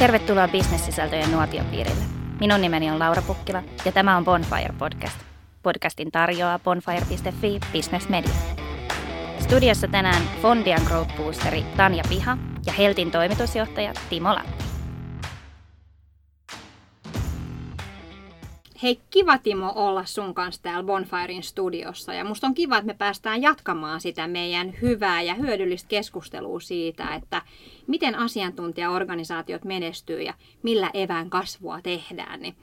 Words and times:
Tervetuloa 0.00 0.48
bisnessisältöjen 0.48 1.32
nuotiopiirille. 1.32 2.04
Minun 2.40 2.60
nimeni 2.60 2.90
on 2.90 2.98
Laura 2.98 3.22
Pukkila 3.22 3.62
ja 3.84 3.92
tämä 3.92 4.16
on 4.16 4.24
Bonfire 4.24 4.74
Podcast. 4.78 5.18
Podcastin 5.62 6.10
tarjoaa 6.12 6.58
bonfire.fi 6.58 7.60
Business 7.72 8.08
Media. 8.08 8.32
Studiossa 9.40 9.88
tänään 9.88 10.22
Fondian 10.42 10.82
Growth 10.84 11.16
Boosteri 11.16 11.62
Tanja 11.76 12.04
Piha 12.08 12.38
ja 12.66 12.72
Heltin 12.72 13.10
toimitusjohtaja 13.10 13.92
Timo 14.10 14.34
Latti. 14.34 14.59
Hei, 18.82 19.00
kiva 19.10 19.38
Timo 19.38 19.72
olla 19.74 20.04
sun 20.04 20.34
kanssa 20.34 20.62
täällä 20.62 20.82
Bonfirein 20.82 21.42
studiossa 21.42 22.14
ja 22.14 22.24
musta 22.24 22.46
on 22.46 22.54
kiva, 22.54 22.76
että 22.76 22.86
me 22.86 22.94
päästään 22.94 23.42
jatkamaan 23.42 24.00
sitä 24.00 24.28
meidän 24.28 24.74
hyvää 24.82 25.22
ja 25.22 25.34
hyödyllistä 25.34 25.88
keskustelua 25.88 26.60
siitä, 26.60 27.14
että 27.14 27.42
miten 27.86 28.14
asiantuntijaorganisaatiot 28.14 29.64
menestyy 29.64 30.22
ja 30.22 30.34
millä 30.62 30.90
evään 30.94 31.30
kasvua 31.30 31.80
tehdään. 31.82 32.42
Niin 32.42 32.56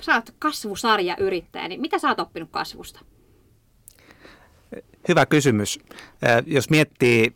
sä 0.00 0.14
oot 0.14 0.34
kasvusarjayrittäjä, 0.38 1.68
niin 1.68 1.80
mitä 1.80 1.98
sä 1.98 2.08
oot 2.08 2.20
oppinut 2.20 2.50
kasvusta? 2.50 3.00
Hyvä 5.08 5.26
kysymys. 5.26 5.78
Jos 6.46 6.70
miettii 6.70 7.32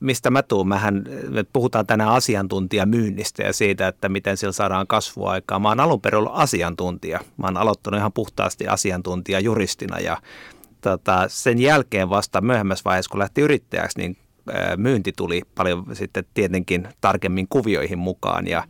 mistä 0.00 0.30
mä 0.30 0.42
tuun. 0.42 0.68
Mähän, 0.68 1.04
me 1.28 1.44
puhutaan 1.52 1.86
tänään 1.86 2.10
asiantuntijamyynnistä 2.10 3.42
ja 3.42 3.52
siitä, 3.52 3.88
että 3.88 4.08
miten 4.08 4.36
sillä 4.36 4.52
saadaan 4.52 4.86
kasvua 4.86 5.30
aikaa. 5.30 5.58
Mä 5.58 5.68
oon 5.68 5.80
alun 5.80 6.00
perin 6.00 6.18
ollut 6.18 6.32
asiantuntija. 6.34 7.20
Mä 7.36 7.46
oon 7.46 7.56
aloittanut 7.56 7.98
ihan 7.98 8.12
puhtaasti 8.12 8.68
asiantuntijajuristina 8.68 9.98
ja 9.98 10.16
tota, 10.80 11.24
sen 11.28 11.58
jälkeen 11.58 12.10
vasta 12.10 12.40
myöhemmässä 12.40 12.82
vaiheessa, 12.84 13.10
kun 13.10 13.20
lähti 13.20 13.40
yrittäjäksi, 13.40 13.98
niin 13.98 14.16
myynti 14.76 15.12
tuli 15.16 15.42
paljon 15.54 15.86
sitten 15.92 16.24
tietenkin 16.34 16.88
tarkemmin 17.00 17.46
kuvioihin 17.48 17.98
mukaan 17.98 18.46
ja 18.46 18.64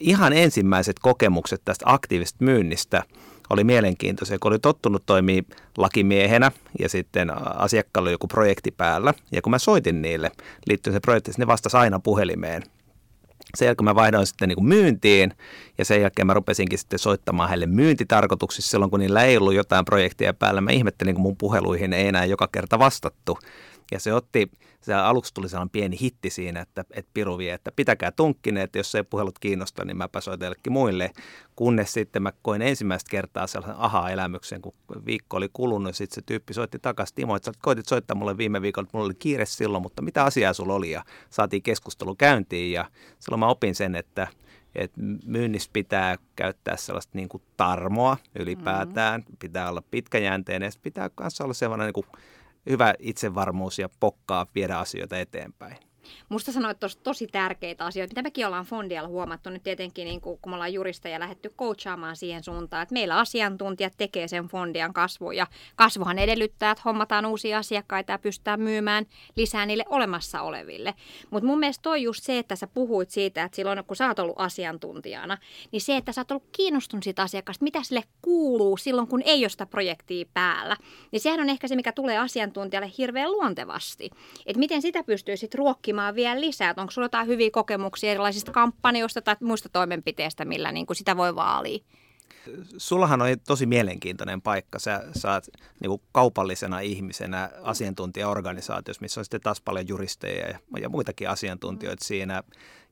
ihan 0.00 0.32
ensimmäiset 0.32 0.98
kokemukset 0.98 1.62
tästä 1.64 1.84
aktiivisesta 1.88 2.44
myynnistä– 2.44 3.02
oli 3.50 3.64
mielenkiintoisia, 3.64 4.38
kun 4.38 4.52
oli 4.52 4.58
tottunut 4.58 5.02
toimia 5.06 5.42
lakimiehenä 5.78 6.52
ja 6.78 6.88
sitten 6.88 7.30
asiakkaalla 7.58 8.06
oli 8.06 8.14
joku 8.14 8.26
projekti 8.26 8.70
päällä. 8.70 9.14
Ja 9.32 9.42
kun 9.42 9.50
mä 9.50 9.58
soitin 9.58 10.02
niille 10.02 10.30
liittyen 10.66 10.94
se 10.94 11.00
projekti, 11.00 11.32
ne 11.38 11.46
vastasi 11.46 11.76
aina 11.76 11.98
puhelimeen. 11.98 12.62
Sen 13.54 13.66
jälkeen 13.66 13.84
mä 13.84 13.94
vaihdoin 13.94 14.26
sitten 14.26 14.48
niin 14.48 14.56
kuin 14.56 14.66
myyntiin 14.66 15.32
ja 15.78 15.84
sen 15.84 16.00
jälkeen 16.00 16.26
mä 16.26 16.34
rupesinkin 16.34 16.78
sitten 16.78 16.98
soittamaan 16.98 17.48
heille 17.48 17.66
myyntitarkoituksissa 17.66 18.70
silloin, 18.70 18.90
kun 18.90 19.00
niillä 19.00 19.24
ei 19.24 19.36
ollut 19.36 19.54
jotain 19.54 19.84
projektia 19.84 20.34
päällä. 20.34 20.60
Mä 20.60 20.70
ihmettelin, 20.70 21.14
kun 21.14 21.22
mun 21.22 21.36
puheluihin 21.36 21.92
ei 21.92 22.06
enää 22.06 22.24
joka 22.24 22.48
kerta 22.52 22.78
vastattu. 22.78 23.38
Ja 23.92 24.00
se 24.00 24.14
otti, 24.14 24.50
se 24.86 24.94
aluksi 24.94 25.34
tuli 25.34 25.48
sellainen 25.48 25.70
pieni 25.70 26.00
hitti 26.00 26.30
siinä, 26.30 26.60
että, 26.60 26.84
että 26.90 27.10
Piru 27.14 27.38
vie, 27.38 27.52
että 27.52 27.72
pitäkää 27.76 28.10
tunkkinen, 28.10 28.62
että 28.62 28.78
jos 28.78 28.94
ei 28.94 29.02
puhelut 29.02 29.38
kiinnosta, 29.38 29.84
niin 29.84 29.96
mä 29.96 30.08
soitan 30.20 30.54
muille. 30.70 31.10
Kunnes 31.56 31.92
sitten 31.92 32.22
mä 32.22 32.32
koin 32.42 32.62
ensimmäistä 32.62 33.10
kertaa 33.10 33.46
sellaisen 33.46 33.76
aha-elämyksen, 33.78 34.62
kun 34.62 34.74
viikko 35.06 35.36
oli 35.36 35.48
kulunut 35.52 35.90
ja 35.90 35.94
sitten 35.94 36.14
se 36.14 36.22
tyyppi 36.26 36.54
soitti 36.54 36.78
takaisin 36.78 37.14
Timo, 37.14 37.36
että 37.36 37.52
sä 37.52 37.58
koitit 37.62 37.88
soittaa 37.88 38.14
mulle 38.14 38.36
viime 38.36 38.62
viikolla, 38.62 38.86
että 38.86 38.96
mulla 38.96 39.06
oli 39.06 39.14
kiire 39.14 39.46
silloin, 39.46 39.82
mutta 39.82 40.02
mitä 40.02 40.24
asiaa 40.24 40.52
sulla 40.52 40.74
oli 40.74 40.90
ja 40.90 41.04
saatiin 41.30 41.62
keskustelu 41.62 42.14
käyntiin 42.14 42.72
ja 42.72 42.90
silloin 43.18 43.40
mä 43.40 43.48
opin 43.48 43.74
sen, 43.74 43.94
että 43.94 44.28
että 44.74 45.00
myynnissä 45.26 45.70
pitää 45.72 46.16
käyttää 46.36 46.76
sellaista 46.76 47.10
niin 47.14 47.28
kuin 47.28 47.42
tarmoa 47.56 48.16
ylipäätään, 48.38 49.20
mm-hmm. 49.20 49.36
pitää 49.38 49.70
olla 49.70 49.82
pitkäjänteinen 49.90 50.66
ja 50.66 50.80
pitää 50.82 51.10
myös 51.20 51.40
olla 51.40 51.54
sellainen 51.54 51.84
niin 51.86 51.94
kuin 51.94 52.06
hyvä 52.70 52.94
itsevarmuus 52.98 53.78
ja 53.78 53.88
pokkaa 54.00 54.46
viedä 54.54 54.78
asioita 54.78 55.18
eteenpäin. 55.18 55.76
Musta 56.28 56.52
sanoit 56.52 56.80
tosi, 56.80 56.98
tosi 56.98 57.26
tärkeitä 57.26 57.84
asioita, 57.84 58.10
mitä 58.10 58.22
mekin 58.22 58.46
ollaan 58.46 58.64
Fondialla 58.64 59.08
huomattu 59.08 59.50
nyt 59.50 59.62
tietenkin, 59.62 60.04
niin 60.04 60.20
kun, 60.20 60.38
kun 60.38 60.52
me 60.52 60.54
ollaan 60.54 60.72
juristeja 60.72 61.20
lähdetty 61.20 61.54
coachaamaan 61.58 62.16
siihen 62.16 62.44
suuntaan, 62.44 62.82
että 62.82 62.92
meillä 62.92 63.18
asiantuntijat 63.18 63.92
tekee 63.96 64.28
sen 64.28 64.44
Fondian 64.44 64.92
kasvu 64.92 65.30
ja 65.30 65.46
kasvuhan 65.76 66.18
edellyttää, 66.18 66.70
että 66.70 66.82
hommataan 66.84 67.26
uusia 67.26 67.58
asiakkaita 67.58 68.12
ja 68.12 68.18
pystytään 68.18 68.60
myymään 68.60 69.06
lisää 69.36 69.66
niille 69.66 69.84
olemassa 69.88 70.42
oleville. 70.42 70.94
Mutta 71.30 71.46
mun 71.46 71.58
mielestä 71.58 71.82
toi 71.82 72.02
just 72.02 72.24
se, 72.24 72.38
että 72.38 72.56
sä 72.56 72.66
puhuit 72.66 73.10
siitä, 73.10 73.44
että 73.44 73.56
silloin 73.56 73.84
kun 73.84 73.96
sä 73.96 74.08
oot 74.08 74.18
ollut 74.18 74.40
asiantuntijana, 74.40 75.38
niin 75.72 75.80
se, 75.80 75.96
että 75.96 76.12
sä 76.12 76.20
oot 76.20 76.30
ollut 76.30 76.48
kiinnostunut 76.52 77.04
siitä 77.04 77.22
asiakkaasta, 77.22 77.64
mitä 77.64 77.82
sille 77.82 78.02
kuuluu 78.22 78.76
silloin, 78.76 79.08
kun 79.08 79.22
ei 79.24 79.42
ole 79.42 79.48
sitä 79.48 79.66
projektia 79.66 80.26
päällä, 80.34 80.76
niin 81.12 81.20
sehän 81.20 81.40
on 81.40 81.50
ehkä 81.50 81.68
se, 81.68 81.76
mikä 81.76 81.92
tulee 81.92 82.18
asiantuntijalle 82.18 82.90
hirveän 82.98 83.32
luontevasti. 83.32 84.10
Että 84.46 84.58
miten 84.58 84.82
sitä 84.82 85.04
pystyy 85.04 85.36
sitten 85.36 85.58
ruokkimaan 85.58 85.95
optimoimaan 85.96 86.14
vielä 86.14 86.40
lisää? 86.40 86.74
Onko 86.76 86.90
sinulla 86.90 87.04
jotain 87.04 87.26
hyviä 87.26 87.50
kokemuksia 87.50 88.10
erilaisista 88.10 88.52
kampanjoista 88.52 89.22
tai 89.22 89.36
muista 89.40 89.68
toimenpiteistä, 89.68 90.44
millä 90.44 90.72
niin 90.72 90.86
kuin 90.86 90.96
sitä 90.96 91.16
voi 91.16 91.34
vaalia? 91.34 91.78
Sullahan 92.76 93.22
on 93.22 93.28
tosi 93.46 93.66
mielenkiintoinen 93.66 94.42
paikka. 94.42 94.78
Sä 94.78 95.04
saat 95.12 95.48
niin 95.80 95.88
kuin 95.88 96.02
kaupallisena 96.12 96.80
ihmisenä 96.80 97.50
asiantuntijaorganisaatiossa, 97.62 99.02
missä 99.02 99.20
on 99.20 99.24
sitten 99.24 99.40
taas 99.40 99.60
paljon 99.60 99.88
juristeja 99.88 100.48
ja, 100.48 100.58
ja 100.80 100.88
muitakin 100.88 101.28
asiantuntijoita 101.28 102.04
mm. 102.04 102.06
siinä. 102.06 102.42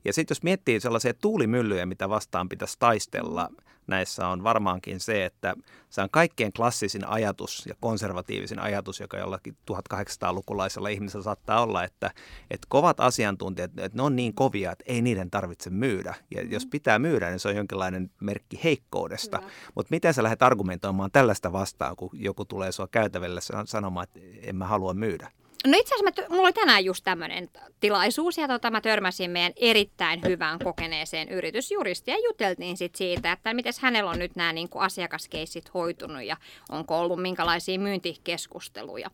Ja 0.05 0.13
sitten 0.13 0.35
jos 0.35 0.43
miettii 0.43 0.79
sellaisia 0.79 1.13
tuulimyllyjä, 1.13 1.85
mitä 1.85 2.09
vastaan 2.09 2.49
pitäisi 2.49 2.75
taistella, 2.79 3.49
näissä 3.87 4.27
on 4.27 4.43
varmaankin 4.43 4.99
se, 4.99 5.25
että 5.25 5.55
se 5.89 6.01
on 6.01 6.09
kaikkein 6.09 6.53
klassisin 6.53 7.07
ajatus 7.07 7.65
ja 7.65 7.75
konservatiivisin 7.79 8.59
ajatus, 8.59 8.99
joka 8.99 9.17
jollakin 9.17 9.57
1800-lukulaisella 9.71 10.87
ihmisellä 10.87 11.23
saattaa 11.23 11.61
olla, 11.61 11.83
että, 11.83 12.11
että 12.51 12.67
kovat 12.69 12.99
asiantuntijat, 12.99 13.79
että 13.79 13.97
ne 13.97 14.01
on 14.01 14.15
niin 14.15 14.33
kovia, 14.33 14.71
että 14.71 14.83
ei 14.87 15.01
niiden 15.01 15.31
tarvitse 15.31 15.69
myydä. 15.69 16.15
Ja 16.31 16.41
jos 16.41 16.63
mm-hmm. 16.63 16.69
pitää 16.69 16.99
myydä, 16.99 17.29
niin 17.29 17.39
se 17.39 17.47
on 17.47 17.55
jonkinlainen 17.55 18.11
merkki 18.21 18.59
heikkoudesta. 18.63 19.41
Mutta 19.75 19.91
miten 19.91 20.13
sä 20.13 20.23
lähdet 20.23 20.43
argumentoimaan 20.43 21.11
tällaista 21.11 21.51
vastaan, 21.51 21.95
kun 21.95 22.09
joku 22.13 22.45
tulee 22.45 22.71
sua 22.71 22.87
käytäville 22.87 23.41
sanomaan, 23.65 24.03
että 24.03 24.19
en 24.41 24.55
mä 24.55 24.67
halua 24.67 24.93
myydä? 24.93 25.31
No 25.65 25.77
itse 25.77 25.95
asiassa 25.95 26.21
mä, 26.21 26.27
mulla 26.29 26.43
oli 26.43 26.53
tänään 26.53 26.85
just 26.85 27.03
tämmöinen 27.03 27.49
tilaisuus 27.79 28.37
ja 28.37 28.47
tota, 28.47 28.71
mä 28.71 28.81
törmäsin 28.81 29.31
meidän 29.31 29.53
erittäin 29.55 30.21
hyvään 30.27 30.59
kokeneeseen 30.59 31.29
yritysjuristiin 31.29 32.15
ja 32.15 32.23
juteltiin 32.25 32.77
sit 32.77 32.95
siitä, 32.95 33.31
että 33.31 33.53
miten 33.53 33.73
hänellä 33.81 34.11
on 34.11 34.19
nyt 34.19 34.35
nämä 34.35 34.53
niin 34.53 34.69
asiakaskeissit 34.75 35.73
hoitunut 35.73 36.23
ja 36.23 36.37
onko 36.69 36.99
ollut 36.99 37.21
minkälaisia 37.21 37.79
myyntikeskusteluja. 37.79 39.11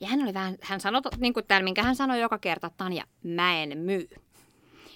Ja 0.00 0.08
hän 0.08 0.22
oli 0.22 0.34
vähän, 0.34 0.56
hän 0.60 0.80
sanoi, 0.80 1.00
niin 1.18 1.34
kuin 1.34 1.46
täällä, 1.46 1.64
minkä 1.64 1.82
hän 1.82 1.96
sanoi 1.96 2.20
joka 2.20 2.38
kerta, 2.38 2.70
Tanja, 2.76 3.04
mä 3.22 3.62
en 3.62 3.78
myy. 3.78 4.08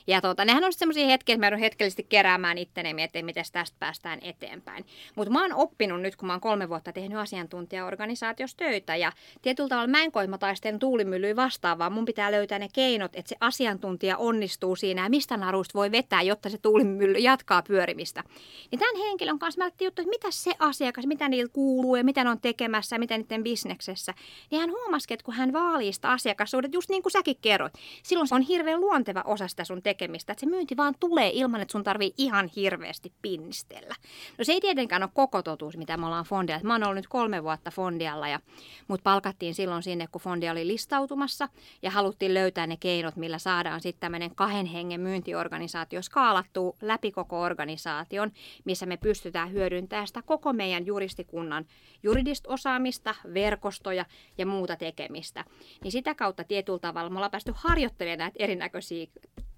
Ja 0.09 0.21
tuota, 0.21 0.45
nehän 0.45 0.65
on 0.65 0.73
semmoisia 0.73 1.07
hetkiä, 1.07 1.35
että 1.35 1.41
mä 1.41 1.47
joudun 1.47 1.61
hetkellisesti 1.61 2.07
keräämään 2.09 2.59
itteni 2.59 2.95
miettiä, 2.95 3.23
miten 3.23 3.45
tästä 3.53 3.77
päästään 3.79 4.19
eteenpäin. 4.23 4.85
Mutta 5.15 5.33
mä 5.33 5.43
oon 5.43 5.53
oppinut 5.53 6.01
nyt, 6.01 6.17
kun 6.17 6.27
mä 6.27 6.33
oon 6.33 6.41
kolme 6.41 6.69
vuotta 6.69 6.93
tehnyt 6.93 7.19
asiantuntijaorganisaatiossa 7.19 8.57
töitä 8.57 8.97
ja 8.97 9.13
tietyllä 9.43 9.69
tavalla 9.69 9.89
mä 9.89 10.03
en 10.03 10.13
koe, 10.13 10.27
mä 10.27 10.39
tuulimyllyä 10.81 11.37
vastaan, 11.37 11.79
vaan 11.79 11.93
mun 11.93 12.05
pitää 12.05 12.33
löytää 12.33 12.59
ne 12.59 12.69
keinot, 12.75 13.17
että 13.17 13.29
se 13.29 13.37
asiantuntija 13.41 14.17
onnistuu 14.17 14.77
siinä 14.77 15.03
ja 15.03 15.11
mistä 15.11 15.37
naruista 15.37 15.79
voi 15.79 15.91
vetää, 15.91 16.23
jotta 16.23 16.49
se 16.49 16.59
tuulimylly 16.59 17.19
jatkaa 17.19 17.63
pyörimistä. 17.63 18.25
Niin 18.71 18.79
tämän 18.79 18.97
henkilön 18.97 19.39
kanssa 19.39 19.65
mä 19.65 19.71
juttu, 19.81 20.03
että 20.03 20.11
mitä 20.11 20.31
se 20.31 20.53
asiakas, 20.59 21.07
mitä 21.07 21.29
niillä 21.29 21.51
kuuluu 21.53 21.97
ja 21.97 22.05
mitä 22.05 22.25
ne 22.25 22.31
on 22.31 22.41
tekemässä 22.41 22.97
ja 22.97 23.01
mitä 23.01 23.19
niiden 23.19 23.45
bisneksessä. 23.45 24.15
Niin 24.51 24.61
hän 24.61 24.71
huomasi, 24.71 25.15
että 25.15 25.25
kun 25.25 25.35
hän 25.35 25.53
vaalii 25.53 25.93
sitä 25.93 26.11
asiakassuudet, 26.11 26.75
just 26.75 26.91
niin 26.91 27.03
kuin 27.03 27.13
säkin 27.13 27.37
kerroit, 27.41 27.73
silloin 28.03 28.29
se 28.29 28.35
on 28.35 28.43
hirveän 28.43 28.81
luonteva 28.81 29.23
osa 29.27 29.49
sitä 29.49 29.65
sun 29.65 29.83
tekemistä 29.83 29.98
tekemistä, 29.99 30.33
että 30.33 30.41
se 30.41 30.47
myynti 30.47 30.77
vaan 30.77 30.95
tulee 31.01 31.31
ilman, 31.35 31.61
että 31.61 31.73
sun 31.73 31.85
tarvii 31.85 32.15
ihan 32.17 32.51
hirveästi 32.57 33.13
pinnistellä. 33.23 33.95
No 34.39 34.45
se 34.45 34.53
ei 34.53 34.61
tietenkään 34.61 35.03
ole 35.03 35.11
koko 35.15 35.43
totuus, 35.43 35.77
mitä 35.77 35.97
me 35.97 36.07
ollaan 36.07 36.25
Fondialla. 36.25 36.65
Mä 36.65 36.75
oon 36.75 36.85
ollut 36.85 36.97
nyt 36.97 37.09
kolme 37.09 37.43
vuotta 37.43 37.71
Fondialla 37.71 38.29
ja 38.29 38.41
mut 38.89 39.03
palkattiin 39.03 39.55
silloin 39.55 39.83
sinne, 39.83 40.07
kun 40.07 40.21
Fondia 40.21 40.53
oli 40.53 40.67
listautumassa 40.67 41.49
ja 41.83 41.91
haluttiin 41.91 42.35
löytää 42.35 42.67
ne 42.67 42.77
keinot, 42.77 43.17
millä 43.17 43.39
saadaan 43.39 43.81
sitten 43.81 44.01
tämmöinen 44.01 44.35
kahden 44.35 44.67
hengen 44.67 45.01
myyntiorganisaatio 45.01 46.03
skaalattuu 46.03 46.77
läpi 46.81 47.13
koko 47.13 47.41
organisaation, 47.41 48.33
missä 48.65 48.87
me 48.87 48.97
pystytään 48.97 49.53
hyödyntämään 49.53 50.07
sitä 50.07 50.23
koko 50.23 50.53
meidän 50.53 50.87
juristikunnan 50.87 51.67
juridista 52.03 52.51
osaamista, 52.51 53.15
verkostoja 53.35 54.05
ja 54.39 54.47
muuta 54.47 54.77
tekemistä. 54.77 55.45
Niin 55.83 55.93
sitä 55.93 56.15
kautta 56.15 56.45
tietyllä 56.45 56.79
tavalla 56.79 57.11
me 57.11 57.17
ollaan 57.17 57.31
päästy 57.31 57.53
harjoittelemaan 57.57 58.19
näitä 58.19 58.37
erinäköisiä 58.39 59.07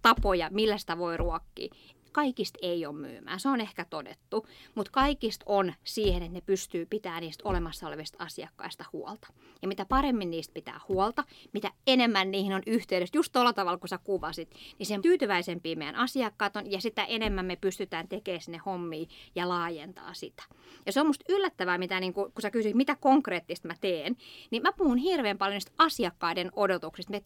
tapoja, 0.03 0.49
millä 0.51 0.79
sitä 0.79 0.99
voi 0.99 1.17
ruokkia. 1.17 1.75
Kaikista 2.13 2.59
ei 2.63 2.87
ole 2.87 2.97
myymään, 2.97 3.41
se 3.41 3.49
on 3.49 3.61
ehkä 3.61 3.85
todettu, 3.85 4.47
mutta 4.75 4.93
kaikista 4.93 5.45
on 5.49 5.75
siihen, 5.85 6.23
että 6.23 6.35
ne 6.35 6.41
pystyy 6.41 6.87
pitämään 6.87 7.23
niistä 7.23 7.49
olemassa 7.49 7.87
olevista 7.87 8.25
asiakkaista 8.25 8.85
huolta. 8.93 9.29
Ja 9.63 9.69
mitä 9.69 9.85
paremmin 9.85 10.31
niistä 10.31 10.55
pitää 10.55 10.81
huolta, 10.89 11.25
mitä 11.53 11.71
enemmän 11.87 12.31
niihin 12.31 12.53
on 12.53 12.63
yhteydessä, 12.67 13.19
just 13.19 13.33
tuolla 13.33 13.53
tavalla 13.53 13.79
kun 13.79 13.89
sä 13.89 13.99
kuvasit, 14.05 14.55
niin 14.79 14.87
sen 14.87 15.03
tyytyväisempiä 15.03 15.77
meidän 15.77 15.97
asiakkaat 15.97 16.57
on 16.57 16.71
ja 16.71 16.81
sitä 16.81 17.05
enemmän 17.05 17.47
me 17.47 17.57
pystytään 17.57 18.09
tekemään 18.09 18.43
sinne 18.43 18.59
hommia 18.67 19.07
ja 19.35 19.49
laajentaa 19.49 20.15
sitä. 20.15 20.43
Ja 20.87 20.93
se 20.93 21.01
on 21.01 21.07
musta 21.07 21.25
yllättävää, 21.29 21.79
mitä, 21.79 22.01
niin 22.01 22.13
kun, 22.13 22.33
kun 22.33 22.43
sä 22.43 22.51
kysyt, 22.51 22.75
mitä 22.75 22.97
konkreettista 22.97 23.69
mä 23.69 23.75
teen, 23.81 24.17
niin 24.51 24.63
mä 24.63 24.73
puhun 24.73 24.99
hirveän 24.99 25.39
paljon 25.39 25.55
niistä 25.55 25.73
asiakkaiden 25.79 26.51
odotuksista. 26.57 27.11
Me 27.11 27.23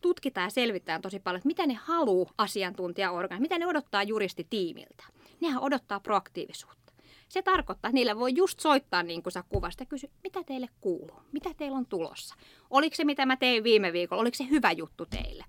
tutkitaan 0.00 0.46
ja 0.46 0.50
selvitetään 0.50 1.02
tosi 1.02 1.20
paljon, 1.20 1.38
että 1.38 1.46
mitä 1.46 1.66
ne 1.66 1.74
haluaa 1.74 2.32
asiantuntijaorganisaatio, 2.38 3.42
mitä 3.42 3.58
ne 3.58 3.66
odottaa 3.66 4.02
juristitiimiltä. 4.02 5.04
Nehän 5.40 5.62
odottaa 5.62 6.00
proaktiivisuutta. 6.00 6.92
Se 7.28 7.42
tarkoittaa, 7.42 7.88
että 7.88 7.94
niillä 7.94 8.16
voi 8.16 8.32
just 8.34 8.60
soittaa 8.60 9.02
niin 9.02 9.22
kuin 9.22 9.32
sä 9.32 9.44
kuvasta 9.48 9.82
ja 9.82 9.86
kysyä, 9.86 10.10
mitä 10.24 10.44
teille 10.44 10.68
kuuluu, 10.80 11.20
mitä 11.32 11.50
teillä 11.56 11.78
on 11.78 11.86
tulossa. 11.86 12.34
Oliko 12.70 12.96
se, 12.96 13.04
mitä 13.04 13.26
mä 13.26 13.36
tein 13.36 13.64
viime 13.64 13.92
viikolla, 13.92 14.20
oliko 14.20 14.34
se 14.34 14.46
hyvä 14.50 14.72
juttu 14.72 15.06
teille? 15.06 15.44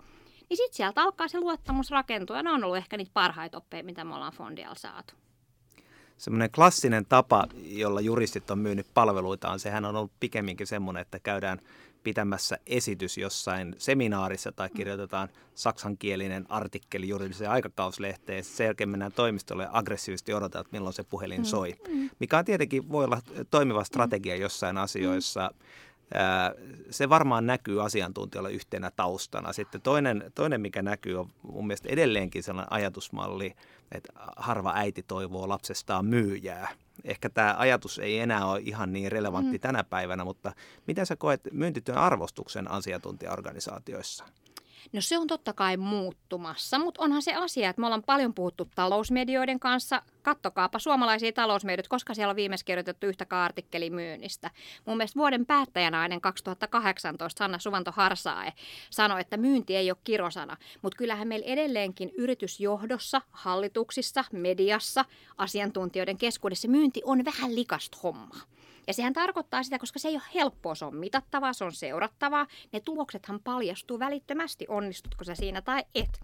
Niin 0.49 0.57
sitten 0.57 0.77
sieltä 0.77 1.01
alkaa 1.01 1.27
se 1.27 1.39
luottamus 1.39 1.91
rakentua 1.91 2.37
ja 2.37 2.43
ne 2.43 2.51
on 2.51 2.63
ollut 2.63 2.77
ehkä 2.77 2.97
niitä 2.97 3.11
parhaita 3.13 3.57
oppeja, 3.57 3.83
mitä 3.83 4.03
me 4.03 4.15
ollaan 4.15 4.33
fondialla 4.33 4.75
saatu 4.75 5.13
semmoinen 6.17 6.51
klassinen 6.51 7.05
tapa, 7.05 7.47
jolla 7.55 8.01
juristit 8.01 8.51
on 8.51 8.59
myynyt 8.59 8.87
palveluitaan, 8.93 9.59
sehän 9.59 9.85
on 9.85 9.95
ollut 9.95 10.11
pikemminkin 10.19 10.67
semmoinen, 10.67 11.01
että 11.01 11.19
käydään 11.19 11.61
pitämässä 12.07 12.57
esitys 12.67 13.17
jossain 13.17 13.75
seminaarissa 13.77 14.51
tai 14.51 14.69
kirjoitetaan 14.69 15.29
saksankielinen 15.55 16.45
artikkeli 16.49 17.07
juridiseen 17.07 17.51
aikakauslehteen. 17.51 18.43
Sen 18.43 18.65
jälkeen 18.65 18.89
mennään 18.89 19.11
toimistolle 19.11 19.63
ja 19.63 19.69
aggressiivisesti 19.73 20.33
odotetaan, 20.33 20.65
että 20.65 20.77
milloin 20.77 20.93
se 20.93 21.03
puhelin 21.03 21.41
mm. 21.41 21.45
soi. 21.45 21.75
Mm. 21.87 22.09
Mikä 22.19 22.37
on 22.37 22.45
tietenkin 22.45 22.89
voi 22.91 23.05
olla 23.05 23.21
toimiva 23.51 23.83
strategia 23.83 24.35
jossain 24.35 24.77
asioissa. 24.77 25.51
Mm 25.53 25.86
se 26.89 27.09
varmaan 27.09 27.45
näkyy 27.45 27.85
asiantuntijoilla 27.85 28.49
yhtenä 28.49 28.91
taustana. 28.91 29.53
Sitten 29.53 29.81
toinen, 29.81 30.31
toinen, 30.35 30.61
mikä 30.61 30.81
näkyy, 30.81 31.19
on 31.19 31.29
mun 31.41 31.67
mielestä 31.67 31.89
edelleenkin 31.89 32.43
sellainen 32.43 32.73
ajatusmalli, 32.73 33.55
että 33.91 34.13
harva 34.35 34.73
äiti 34.75 35.03
toivoo 35.03 35.49
lapsestaan 35.49 36.05
myyjää. 36.05 36.69
Ehkä 37.03 37.29
tämä 37.29 37.55
ajatus 37.57 37.99
ei 37.99 38.19
enää 38.19 38.45
ole 38.45 38.61
ihan 38.63 38.93
niin 38.93 39.11
relevantti 39.11 39.57
mm. 39.57 39.61
tänä 39.61 39.83
päivänä, 39.83 40.23
mutta 40.23 40.51
miten 40.87 41.05
sä 41.05 41.15
koet 41.15 41.41
myyntityön 41.51 41.97
arvostuksen 41.97 42.71
asiantuntijaorganisaatioissa? 42.71 44.25
No 44.93 45.01
se 45.01 45.17
on 45.17 45.27
totta 45.27 45.53
kai 45.53 45.77
muuttumassa, 45.77 46.79
mutta 46.79 47.01
onhan 47.03 47.21
se 47.21 47.33
asia, 47.33 47.69
että 47.69 47.79
me 47.79 47.85
ollaan 47.85 48.03
paljon 48.03 48.33
puhuttu 48.33 48.69
talousmedioiden 48.75 49.59
kanssa. 49.59 50.01
Kattokaapa 50.21 50.79
suomalaisia 50.79 51.31
talousmedioita, 51.31 51.89
koska 51.89 52.13
siellä 52.13 52.29
on 52.29 52.35
viimeksi 52.35 52.65
kirjoitettu 52.65 53.07
yhtä 53.07 53.25
artikkeli 53.29 53.89
myynnistä. 53.89 54.51
Mun 54.85 54.97
mielestä 54.97 55.19
vuoden 55.19 55.45
päättäjänainen 55.45 56.21
2018 56.21 57.39
Sanna 57.39 57.59
Suvanto 57.59 57.91
Harsae 57.91 58.53
sanoi, 58.89 59.21
että 59.21 59.37
myynti 59.37 59.75
ei 59.75 59.91
ole 59.91 59.97
kirosana, 60.03 60.57
mutta 60.81 60.97
kyllähän 60.97 61.27
meillä 61.27 61.45
edelleenkin 61.45 62.11
yritysjohdossa, 62.17 63.21
hallituksissa, 63.31 64.25
mediassa, 64.31 65.05
asiantuntijoiden 65.37 66.17
keskuudessa 66.17 66.67
myynti 66.67 67.01
on 67.05 67.25
vähän 67.25 67.55
likasta 67.55 67.97
hommaa. 68.03 68.41
Ja 68.87 68.93
sehän 68.93 69.13
tarkoittaa 69.13 69.63
sitä, 69.63 69.79
koska 69.79 69.99
se 69.99 70.07
ei 70.07 70.15
ole 70.15 70.23
helppoa, 70.35 70.75
se 70.75 70.85
on 70.85 70.95
mitattavaa, 70.95 71.53
se 71.53 71.63
on 71.63 71.73
seurattavaa. 71.73 72.47
Ne 72.71 72.79
tuloksethan 72.79 73.39
paljastuu 73.43 73.99
välittömästi, 73.99 74.65
onnistutko 74.69 75.23
sä 75.23 75.35
siinä 75.35 75.61
tai 75.61 75.83
et. 75.95 76.19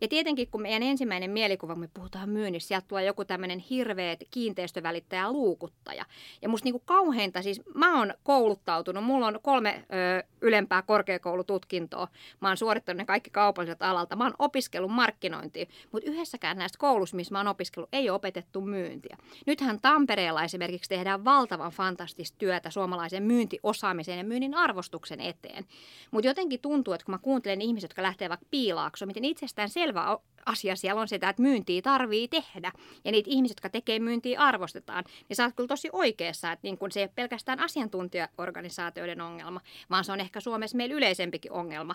Ja 0.00 0.08
tietenkin 0.08 0.48
kun 0.50 0.62
meidän 0.62 0.82
ensimmäinen 0.82 1.30
mielikuva, 1.30 1.72
kun 1.72 1.80
me 1.80 1.88
puhutaan 1.94 2.28
myynnissä, 2.28 2.68
sieltä 2.68 2.88
tulee 2.88 3.04
joku 3.04 3.24
tämmöinen 3.24 3.58
hirveä 3.58 4.16
kiinteistövälittäjä 4.30 5.32
luukuttaja. 5.32 6.04
Ja 6.42 6.48
musta 6.48 6.64
niinku 6.64 6.82
kauheinta, 6.84 7.42
siis 7.42 7.62
mä 7.74 7.98
oon 7.98 8.14
kouluttautunut, 8.22 9.04
mulla 9.04 9.26
on 9.26 9.38
kolme 9.42 9.84
ö, 10.18 10.26
ylempää 10.40 10.82
korkeakoulututkintoa, 10.82 12.08
mä 12.40 12.48
oon 12.48 12.56
suorittanut 12.56 12.98
ne 12.98 13.04
kaikki 13.04 13.30
kaupalliset 13.30 13.82
alalta, 13.82 14.16
mä 14.16 14.24
oon 14.24 14.34
opiskellut 14.38 14.90
markkinointia, 14.90 15.66
mutta 15.92 16.10
yhdessäkään 16.10 16.58
näistä 16.58 16.78
koulussa, 16.78 17.16
missä 17.16 17.34
mä 17.34 17.38
oon 17.38 17.48
opiskellut, 17.48 17.88
ei 17.92 18.10
ole 18.10 18.16
opetettu 18.16 18.60
myyntiä. 18.60 19.16
Nythän 19.46 19.80
Tampereella 19.80 20.44
esimerkiksi 20.44 20.88
tehdään 20.88 21.24
valtavan 21.24 21.72
fantastista 21.72 22.38
työtä 22.38 22.70
suomalaisen 22.70 23.22
myyntiosaamisen 23.22 24.18
ja 24.18 24.24
myynnin 24.24 24.54
arvostuksen 24.54 25.20
eteen. 25.20 25.64
Mutta 26.10 26.28
jotenkin 26.28 26.60
tuntuu, 26.60 26.94
että 26.94 27.04
kun 27.04 27.14
mä 27.14 27.18
kuuntelen 27.18 27.60
ihmisiä, 27.62 27.84
jotka 27.84 28.02
lähtee 28.02 28.28
vaikka 28.28 28.46
piilaakso, 28.50 29.06
miten 29.06 29.24
itsestään 29.24 29.68
selvä 29.86 30.18
asia 30.46 30.76
siellä 30.76 31.00
on 31.00 31.08
sitä, 31.08 31.28
että 31.28 31.42
myyntiä 31.42 31.82
tarvii 31.82 32.28
tehdä. 32.28 32.72
Ja 33.04 33.12
niitä 33.12 33.30
ihmisiä, 33.30 33.52
jotka 33.52 33.68
tekee 33.68 33.98
myyntiä, 33.98 34.40
arvostetaan. 34.40 35.04
Niin 35.28 35.36
sä 35.36 35.44
oot 35.44 35.54
kyllä 35.56 35.68
tosi 35.68 35.88
oikeassa, 35.92 36.52
että 36.52 36.60
niin 36.62 36.78
kun 36.78 36.92
se 36.92 37.00
ei 37.00 37.04
ole 37.04 37.12
pelkästään 37.14 37.60
asiantuntijaorganisaatioiden 37.60 39.20
ongelma, 39.20 39.60
vaan 39.90 40.04
se 40.04 40.12
on 40.12 40.20
ehkä 40.20 40.40
Suomessa 40.40 40.76
meillä 40.76 40.94
yleisempikin 40.94 41.52
ongelma. 41.52 41.94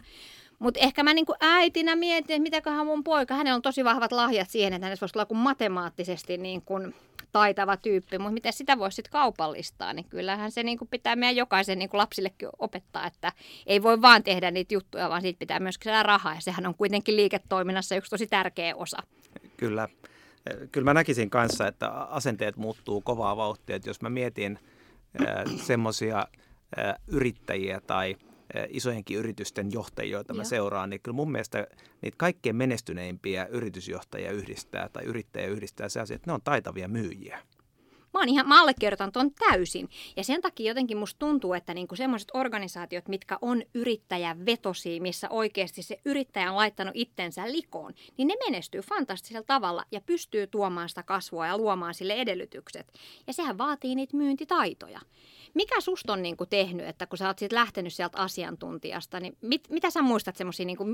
Mutta 0.60 0.80
ehkä 0.80 1.04
mä 1.04 1.14
niin 1.14 1.26
äitinä 1.40 1.96
mietin, 1.96 2.36
että 2.36 2.44
mitäköhän 2.44 2.86
mun 2.86 3.04
poika, 3.04 3.36
hänellä 3.36 3.56
on 3.56 3.62
tosi 3.62 3.84
vahvat 3.84 4.12
lahjat 4.12 4.50
siihen, 4.50 4.74
että 4.74 4.86
hänessä 4.86 5.04
voisi 5.04 5.18
olla 5.18 5.26
kuin 5.26 5.38
matemaattisesti 5.38 6.38
niin 6.38 6.62
kuin 6.62 6.96
taitava 7.32 7.78
tyyppi, 7.78 8.18
mutta 8.18 8.34
miten 8.34 8.54
sitä 8.54 8.80
voisi 8.80 8.96
sitten 8.96 9.12
kaupallistaa, 9.12 9.94
niin 9.94 10.10
kyllähän 10.10 10.52
se 10.52 10.64
niin 10.64 10.78
kuin 10.78 10.88
pitää 10.88 11.16
meidän 11.16 11.36
jokaisen 11.36 11.80
niin 11.80 11.90
kuin 11.90 12.00
lapsillekin 12.00 12.50
opettaa, 12.60 13.08
että 13.08 13.32
ei 13.66 13.84
voi 13.84 14.02
vaan 14.02 14.24
tehdä 14.24 14.52
niitä 14.52 14.74
juttuja, 14.74 15.10
vaan 15.10 15.22
siitä 15.22 15.40
pitää 15.40 15.60
myöskin 15.60 15.92
saada 15.92 16.04
rahaa, 16.04 16.36
ja 16.36 16.42
sehän 16.42 16.66
on 16.66 16.76
kuitenkin 16.76 17.16
liiketoiminnassa 17.16 17.96
yksi 17.96 18.10
tosi 18.10 18.28
tärkeä 18.28 18.76
osa. 18.76 18.98
Kyllä. 19.58 19.88
Kyllä 20.72 20.86
mä 20.86 20.94
näkisin 20.94 21.30
kanssa, 21.30 21.68
että 21.68 21.90
asenteet 21.90 22.58
muuttuu 22.58 23.02
kovaa 23.02 23.38
vauhtia, 23.38 23.76
että 23.76 23.90
jos 23.90 24.02
mä 24.02 24.10
mietin 24.10 24.60
äh, 25.22 25.56
semmoisia 25.56 26.28
äh, 26.80 26.96
yrittäjiä 27.08 27.82
tai– 27.88 28.16
isojenkin 28.70 29.18
yritysten 29.18 29.72
johtajia, 29.72 30.12
joita 30.12 30.34
mä 30.34 30.44
seuraan, 30.44 30.90
niin 30.90 31.02
kyllä 31.02 31.16
mun 31.16 31.32
mielestä 31.32 31.68
niitä 32.02 32.18
kaikkein 32.18 32.56
menestyneimpiä 32.56 33.46
yritysjohtajia 33.46 34.32
yhdistää 34.32 34.90
tai 34.90 35.04
yrittäjä 35.04 35.48
yhdistää 35.48 35.90
se 35.90 36.00
asia, 36.00 36.16
että 36.16 36.30
ne 36.30 36.34
on 36.34 36.42
taitavia 36.44 36.88
myyjiä. 36.88 37.40
Mä, 38.14 38.20
oon 38.20 38.30
ihan, 38.30 38.48
mä 38.48 38.62
allekirjoitan 38.62 39.12
ton 39.12 39.32
täysin. 39.34 39.90
Ja 40.18 40.24
sen 40.24 40.42
takia 40.42 40.72
jotenkin 40.72 40.98
musta 40.98 41.20
tuntuu, 41.20 41.54
että 41.54 41.74
niinku 41.74 41.96
semmoiset 41.96 42.30
organisaatiot, 42.34 43.08
mitkä 43.08 43.38
on 43.42 43.64
yrittäjävetosia, 43.74 45.02
missä 45.02 45.30
oikeasti 45.30 45.82
se 45.82 46.00
yrittäjä 46.06 46.52
on 46.52 46.58
laittanut 46.58 46.96
itsensä 46.96 47.52
likoon, 47.52 47.94
niin 48.18 48.28
ne 48.28 48.36
menestyy 48.46 48.82
fantastisella 48.82 49.46
tavalla 49.48 49.86
ja 49.92 50.02
pystyy 50.02 50.48
tuomaan 50.48 50.90
sitä 50.90 51.04
kasvua 51.04 51.48
ja 51.48 51.58
luomaan 51.58 51.94
sille 51.94 52.14
edellytykset. 52.14 52.94
Ja 53.28 53.34
sehän 53.34 53.58
vaatii 53.58 53.96
niitä 53.96 54.18
myyntitaitoja. 54.18 55.00
Mikä 55.54 55.82
susta 55.82 56.14
on 56.14 56.22
niinku 56.22 56.46
tehnyt, 56.46 56.88
että 56.88 57.08
kun 57.08 57.18
sä 57.18 57.28
oot 57.28 57.40
sit 57.40 57.52
lähtenyt 57.52 57.94
sieltä 57.94 58.18
asiantuntijasta, 58.18 59.20
niin 59.20 59.38
mit, 59.42 59.70
mitä 59.70 59.90
sä 59.90 60.02
muistat 60.02 60.36
semmoisia 60.36 60.66
niinku 60.66 60.86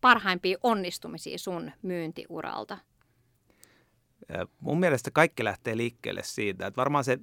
parhaimpia 0.00 0.58
onnistumisia 0.62 1.38
sun 1.38 1.72
myyntiuralta? 1.82 2.78
Mun 4.60 4.80
mielestä 4.80 5.10
kaikki 5.10 5.44
lähtee 5.44 5.76
liikkeelle 5.76 6.22
siitä, 6.24 6.66
että 6.66 6.76
varmaan 6.76 7.04
se 7.04 7.18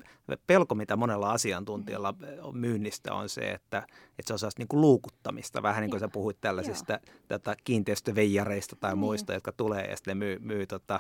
pelko, 0.48 0.76
mitä 0.76 0.96
monella 0.96 1.32
asiantuntijalla 1.32 2.14
on 2.42 2.58
myynnistä, 2.58 3.14
on 3.14 3.30
se, 3.30 3.52
että, 3.52 3.78
että 4.20 4.28
se 4.28 4.34
on 4.34 4.40
sellaista 4.40 4.62
niin 4.62 4.68
kuin 4.68 4.82
luukuttamista, 4.82 5.64
vähän 5.64 5.82
niin 5.82 5.90
kuin 5.90 6.00
sä 6.00 6.08
puhuit 6.08 6.42
tällaisista 6.42 7.00
tätä 7.27 7.56
kiinteistöveijareista 7.63 8.75
tai 8.75 8.92
niin. 8.92 9.00
muista, 9.00 9.34
jotka 9.34 9.51
tulee 9.51 9.86
ja 9.86 9.96
sitten 9.96 10.18
myy, 10.18 10.39
myy 10.39 10.68
tota, 10.68 11.00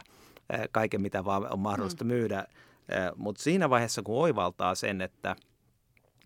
kaiken, 0.71 1.01
mitä 1.01 1.25
vaan 1.25 1.53
on 1.53 1.59
mahdollista 1.59 2.03
mm. 2.03 2.07
myydä. 2.07 2.45
Mutta 3.15 3.43
siinä 3.43 3.69
vaiheessa, 3.69 4.01
kun 4.01 4.21
oivaltaa 4.21 4.75
sen, 4.75 5.01
että– 5.01 5.35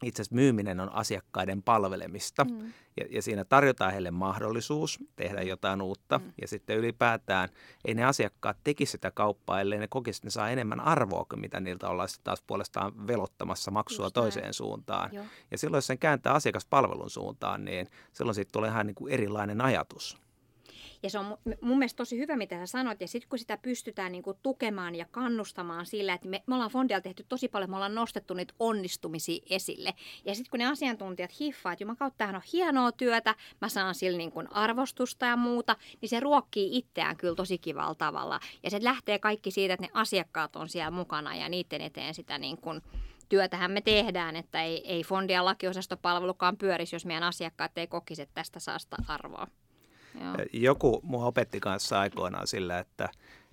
itse 0.03 0.21
asiassa 0.21 0.35
myyminen 0.35 0.79
on 0.79 0.93
asiakkaiden 0.93 1.63
palvelemista 1.63 2.43
mm. 2.43 2.73
ja, 2.97 3.05
ja 3.09 3.21
siinä 3.21 3.45
tarjotaan 3.45 3.91
heille 3.91 4.11
mahdollisuus 4.11 4.99
tehdä 5.15 5.41
jotain 5.41 5.81
uutta 5.81 6.17
mm. 6.19 6.33
ja 6.41 6.47
sitten 6.47 6.77
ylipäätään 6.77 7.49
ei 7.85 7.93
ne 7.93 8.03
asiakkaat 8.03 8.57
tekisi 8.63 8.91
sitä 8.91 9.11
kauppaa, 9.11 9.61
ellei 9.61 9.79
ne 9.79 9.87
kokisi, 9.87 10.17
että 10.17 10.27
ne 10.27 10.31
saa 10.31 10.49
enemmän 10.49 10.79
arvoa 10.79 11.25
kuin 11.29 11.39
mitä 11.39 11.59
niiltä 11.59 11.89
ollaan 11.89 12.09
sitten 12.09 12.23
taas 12.23 12.43
puolestaan 12.47 13.07
velottamassa 13.07 13.71
maksua 13.71 14.05
Just 14.05 14.13
toiseen 14.13 14.43
näin. 14.43 14.53
suuntaan. 14.53 15.09
Joo. 15.13 15.25
Ja 15.51 15.57
silloin 15.57 15.77
jos 15.77 15.87
sen 15.87 15.99
kääntää 15.99 16.33
asiakaspalvelun 16.33 17.09
suuntaan, 17.09 17.65
niin 17.65 17.87
silloin 18.13 18.35
siitä 18.35 18.51
tulee 18.51 18.69
ihan 18.69 18.87
niin 18.87 18.95
kuin 18.95 19.13
erilainen 19.13 19.61
ajatus. 19.61 20.26
Ja 21.03 21.09
se 21.09 21.19
on 21.19 21.37
mun 21.61 21.77
mielestä 21.77 21.97
tosi 21.97 22.17
hyvä, 22.17 22.35
mitä 22.35 22.59
sä 22.59 22.65
sanot. 22.65 23.01
Ja 23.01 23.07
sitten 23.07 23.29
kun 23.29 23.39
sitä 23.39 23.57
pystytään 23.57 24.11
niin 24.11 24.23
kuin 24.23 24.37
tukemaan 24.43 24.95
ja 24.95 25.05
kannustamaan 25.11 25.85
sillä, 25.85 26.13
että 26.13 26.27
me, 26.27 26.43
me 26.45 26.55
ollaan 26.55 26.71
Fondialla 26.71 27.01
tehty 27.01 27.25
tosi 27.29 27.47
paljon, 27.47 27.69
me 27.69 27.75
ollaan 27.75 27.95
nostettu 27.95 28.33
niitä 28.33 28.53
onnistumisia 28.59 29.43
esille. 29.49 29.93
Ja 30.25 30.35
sitten 30.35 30.51
kun 30.51 30.59
ne 30.59 30.65
asiantuntijat 30.65 31.39
hiffaa, 31.39 31.73
että 31.73 31.85
kautta 31.99 32.17
tämähän 32.17 32.35
on 32.35 32.41
hienoa 32.53 32.91
työtä, 32.91 33.35
mä 33.61 33.69
saan 33.69 33.95
sillä 33.95 34.17
niin 34.17 34.31
kuin 34.31 34.51
arvostusta 34.51 35.25
ja 35.25 35.37
muuta, 35.37 35.75
niin 36.01 36.09
se 36.09 36.19
ruokkii 36.19 36.77
itseään 36.77 37.17
kyllä 37.17 37.35
tosi 37.35 37.57
kivalla 37.57 37.95
tavalla. 37.95 38.39
Ja 38.63 38.69
se 38.69 38.83
lähtee 38.83 39.19
kaikki 39.19 39.51
siitä, 39.51 39.73
että 39.73 39.85
ne 39.85 39.91
asiakkaat 39.93 40.55
on 40.55 40.69
siellä 40.69 40.91
mukana 40.91 41.35
ja 41.35 41.49
niiden 41.49 41.81
eteen 41.81 42.13
sitä 42.13 42.37
niin 42.37 42.57
kuin 42.57 42.81
työtähän 43.29 43.71
me 43.71 43.81
tehdään, 43.81 44.35
että 44.35 44.63
ei, 44.63 44.91
ei 44.91 45.03
fondia 45.03 45.45
lakiosastopalvelukaan 45.45 46.57
pyörisi, 46.57 46.95
jos 46.95 47.05
meidän 47.05 47.23
asiakkaat 47.23 47.77
ei 47.77 47.87
kokisi, 47.87 48.21
että 48.21 48.33
tästä 48.33 48.59
saa 48.59 48.79
sitä 48.79 48.97
arvoa. 49.07 49.47
Joo. 50.21 50.35
Joku 50.53 50.99
mua 51.03 51.25
opetti 51.25 51.59
kanssa 51.59 51.99
aikoinaan 51.99 52.47
sillä, 52.47 52.79
että 52.79 53.09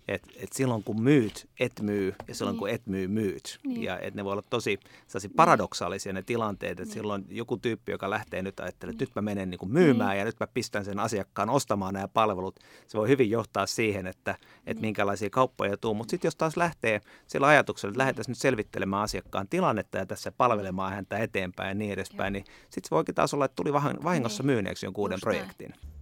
et, 0.08 0.22
et 0.36 0.52
silloin 0.52 0.84
kun 0.84 1.02
myyt, 1.02 1.48
et 1.60 1.80
myy, 1.80 2.14
ja 2.28 2.34
silloin 2.34 2.54
niin. 2.54 2.58
kun 2.58 2.70
et 2.70 2.86
myy, 2.86 3.08
myyt. 3.08 3.58
Niin. 3.64 3.82
Ja 3.82 3.98
et 3.98 4.14
ne 4.14 4.24
voi 4.24 4.32
olla 4.32 4.42
tosi 4.50 4.78
niin. 5.22 5.32
paradoksaalisia 5.36 6.12
ne 6.12 6.22
tilanteet, 6.22 6.70
että 6.70 6.84
niin. 6.84 6.92
silloin 6.92 7.26
joku 7.30 7.56
tyyppi, 7.56 7.92
joka 7.92 8.10
lähtee 8.10 8.42
nyt 8.42 8.60
ajattelemaan, 8.60 8.94
että 8.94 9.04
niin. 9.04 9.08
nyt 9.08 9.14
mä 9.14 9.22
menen 9.22 9.50
niin 9.50 9.58
kuin 9.58 9.72
myymään 9.72 10.10
niin. 10.10 10.18
ja 10.18 10.24
nyt 10.24 10.40
mä 10.40 10.46
pistän 10.46 10.84
sen 10.84 10.98
asiakkaan 10.98 11.50
ostamaan 11.50 11.94
nämä 11.94 12.08
palvelut, 12.08 12.60
se 12.86 12.98
voi 12.98 13.08
hyvin 13.08 13.30
johtaa 13.30 13.66
siihen, 13.66 14.06
että 14.06 14.30
et 14.66 14.76
niin. 14.76 14.80
minkälaisia 14.80 15.30
kauppoja 15.30 15.76
tuu. 15.76 15.94
Mutta 15.94 16.10
sitten 16.10 16.26
jos 16.28 16.36
taas 16.36 16.56
lähtee 16.56 17.00
sillä 17.26 17.46
ajatuksella, 17.46 17.90
että 17.90 17.98
lähdetään 17.98 18.24
nyt 18.28 18.38
selvittelemään 18.38 19.02
asiakkaan 19.02 19.48
tilannetta 19.48 19.98
ja 19.98 20.06
tässä 20.06 20.32
palvelemaan 20.32 20.92
häntä 20.92 21.18
eteenpäin 21.18 21.68
ja 21.68 21.74
niin 21.74 21.92
edespäin, 21.92 22.34
Joo. 22.34 22.42
niin 22.42 22.54
sitten 22.70 22.88
se 22.88 22.90
voikin 22.90 23.14
taas 23.14 23.34
olla, 23.34 23.44
että 23.44 23.56
tuli 23.56 23.72
vahingossa 24.04 24.42
niin. 24.42 24.46
myyneeksi 24.46 24.86
jonkun 24.86 25.02
uuden 25.02 25.20
projektin. 25.20 25.70
Näin. 25.70 25.93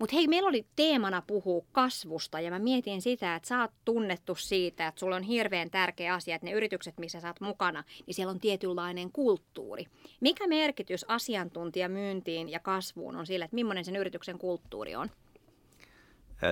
Mutta 0.00 0.16
hei, 0.16 0.28
meillä 0.28 0.48
oli 0.48 0.66
teemana 0.76 1.22
puhua 1.26 1.64
kasvusta 1.72 2.40
ja 2.40 2.50
mä 2.50 2.58
mietin 2.58 3.02
sitä, 3.02 3.34
että 3.34 3.48
sä 3.48 3.60
oot 3.60 3.70
tunnettu 3.84 4.34
siitä, 4.34 4.86
että 4.86 4.98
sulla 4.98 5.16
on 5.16 5.22
hirveän 5.22 5.70
tärkeä 5.70 6.14
asia, 6.14 6.34
että 6.34 6.46
ne 6.46 6.52
yritykset, 6.52 6.98
missä 6.98 7.20
sä 7.20 7.28
oot 7.28 7.40
mukana, 7.40 7.84
niin 8.06 8.14
siellä 8.14 8.30
on 8.30 8.40
tietynlainen 8.40 9.12
kulttuuri. 9.12 9.84
Mikä 10.20 10.46
merkitys 10.46 11.04
asiantuntijamyyntiin 11.08 12.48
ja 12.48 12.60
kasvuun 12.60 13.16
on 13.16 13.26
sillä, 13.26 13.44
että 13.44 13.54
millainen 13.54 13.84
sen 13.84 13.96
yrityksen 13.96 14.38
kulttuuri 14.38 14.94
on? 14.94 15.10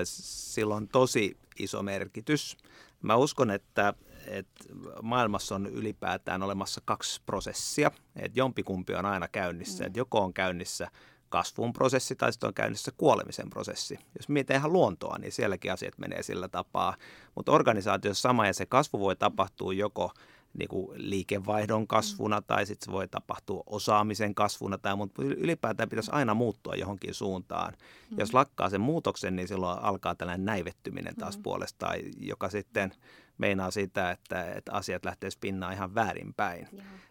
Sillä 0.05 0.75
on 0.75 0.89
tosi 0.89 1.37
iso 1.59 1.83
merkitys. 1.83 2.57
Mä 3.03 3.17
uskon, 3.17 3.51
että, 3.51 3.95
että 4.27 4.65
maailmassa 5.03 5.55
on 5.55 5.67
ylipäätään 5.67 6.43
olemassa 6.43 6.81
kaksi 6.85 7.23
prosessia. 7.27 7.91
Että 8.17 8.39
jompikumpi 8.39 8.95
on 8.95 9.07
aina 9.07 9.29
käynnissä. 9.29 9.85
Mm. 9.85 9.87
Että 9.87 9.99
joko 9.99 10.21
on 10.21 10.35
käynnissä 10.35 10.89
kasvun 11.35 11.73
prosessi 11.73 12.17
tai 12.17 12.33
sitten 12.33 12.49
on 12.49 12.55
käynnissä 12.55 12.93
kuolemisen 12.97 13.51
prosessi. 13.51 13.99
Jos 14.19 14.29
mietitään 14.29 14.61
ihan 14.61 14.73
luontoa, 14.73 15.19
niin 15.19 15.33
sielläkin 15.33 15.73
asiat 15.73 15.99
menee 15.99 16.23
sillä 16.23 16.49
tapaa. 16.49 16.97
Mutta 17.35 17.53
organisaatiossa 17.53 18.23
sama 18.23 18.47
ja 18.47 18.55
se 18.55 18.67
kasvu 18.67 19.01
voi 19.01 19.17
tapahtua 19.17 19.73
joko 19.73 20.13
niin 20.59 20.69
kuin 20.69 20.91
liikevaihdon 20.95 21.87
kasvuna 21.87 22.41
mm. 22.41 22.45
tai 22.47 22.67
sitten 22.67 22.87
se 22.87 22.93
voi 22.93 23.09
tapahtua 23.09 23.63
osaamisen 23.67 24.35
kasvuna, 24.35 24.79
tai, 24.79 24.97
mutta 24.97 25.23
ylipäätään 25.23 25.89
pitäisi 25.89 26.11
aina 26.13 26.35
muuttua 26.35 26.75
johonkin 26.75 27.15
suuntaan. 27.15 27.75
Mm. 28.11 28.19
Jos 28.19 28.35
lakkaa 28.35 28.71
sen 28.71 28.81
muutoksen, 28.81 29.37
niin 29.37 29.49
silloin 29.49 29.79
alkaa 29.79 30.15
tällainen 30.15 30.45
näivettyminen 30.45 31.17
taas 31.17 31.37
mm. 31.37 31.43
puolestaan, 31.43 31.99
joka 32.19 32.49
sitten 32.49 32.95
meinaa 33.39 33.71
sitä, 33.71 34.11
että, 34.11 34.53
että 34.53 34.73
asiat 34.73 35.05
lähtee 35.05 35.31
spinnaan 35.31 35.75
ihan 35.75 35.95
väärinpäin. 35.95 36.69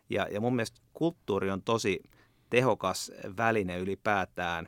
Ja, 0.09 0.27
ja 0.31 0.41
mun 0.41 0.55
mielestä 0.55 0.81
kulttuuri 0.93 1.51
on 1.51 1.61
tosi 1.61 1.99
tehokas 2.53 3.11
väline 3.37 3.77
ylipäätään 3.77 4.67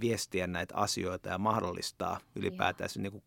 viestiä 0.00 0.46
näitä 0.46 0.74
asioita 0.76 1.28
ja 1.28 1.38
mahdollistaa 1.38 2.20
ylipäätään 2.36 2.90
niin 2.96 3.12
kuin 3.12 3.24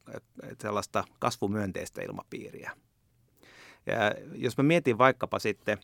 sellaista 0.62 1.04
kasvumyönteistä 1.20 2.02
ilmapiiriä. 2.02 2.72
Ja 3.86 3.96
jos 4.36 4.58
mä 4.58 4.64
mietin 4.64 4.98
vaikkapa 4.98 5.40
sitten 5.40 5.78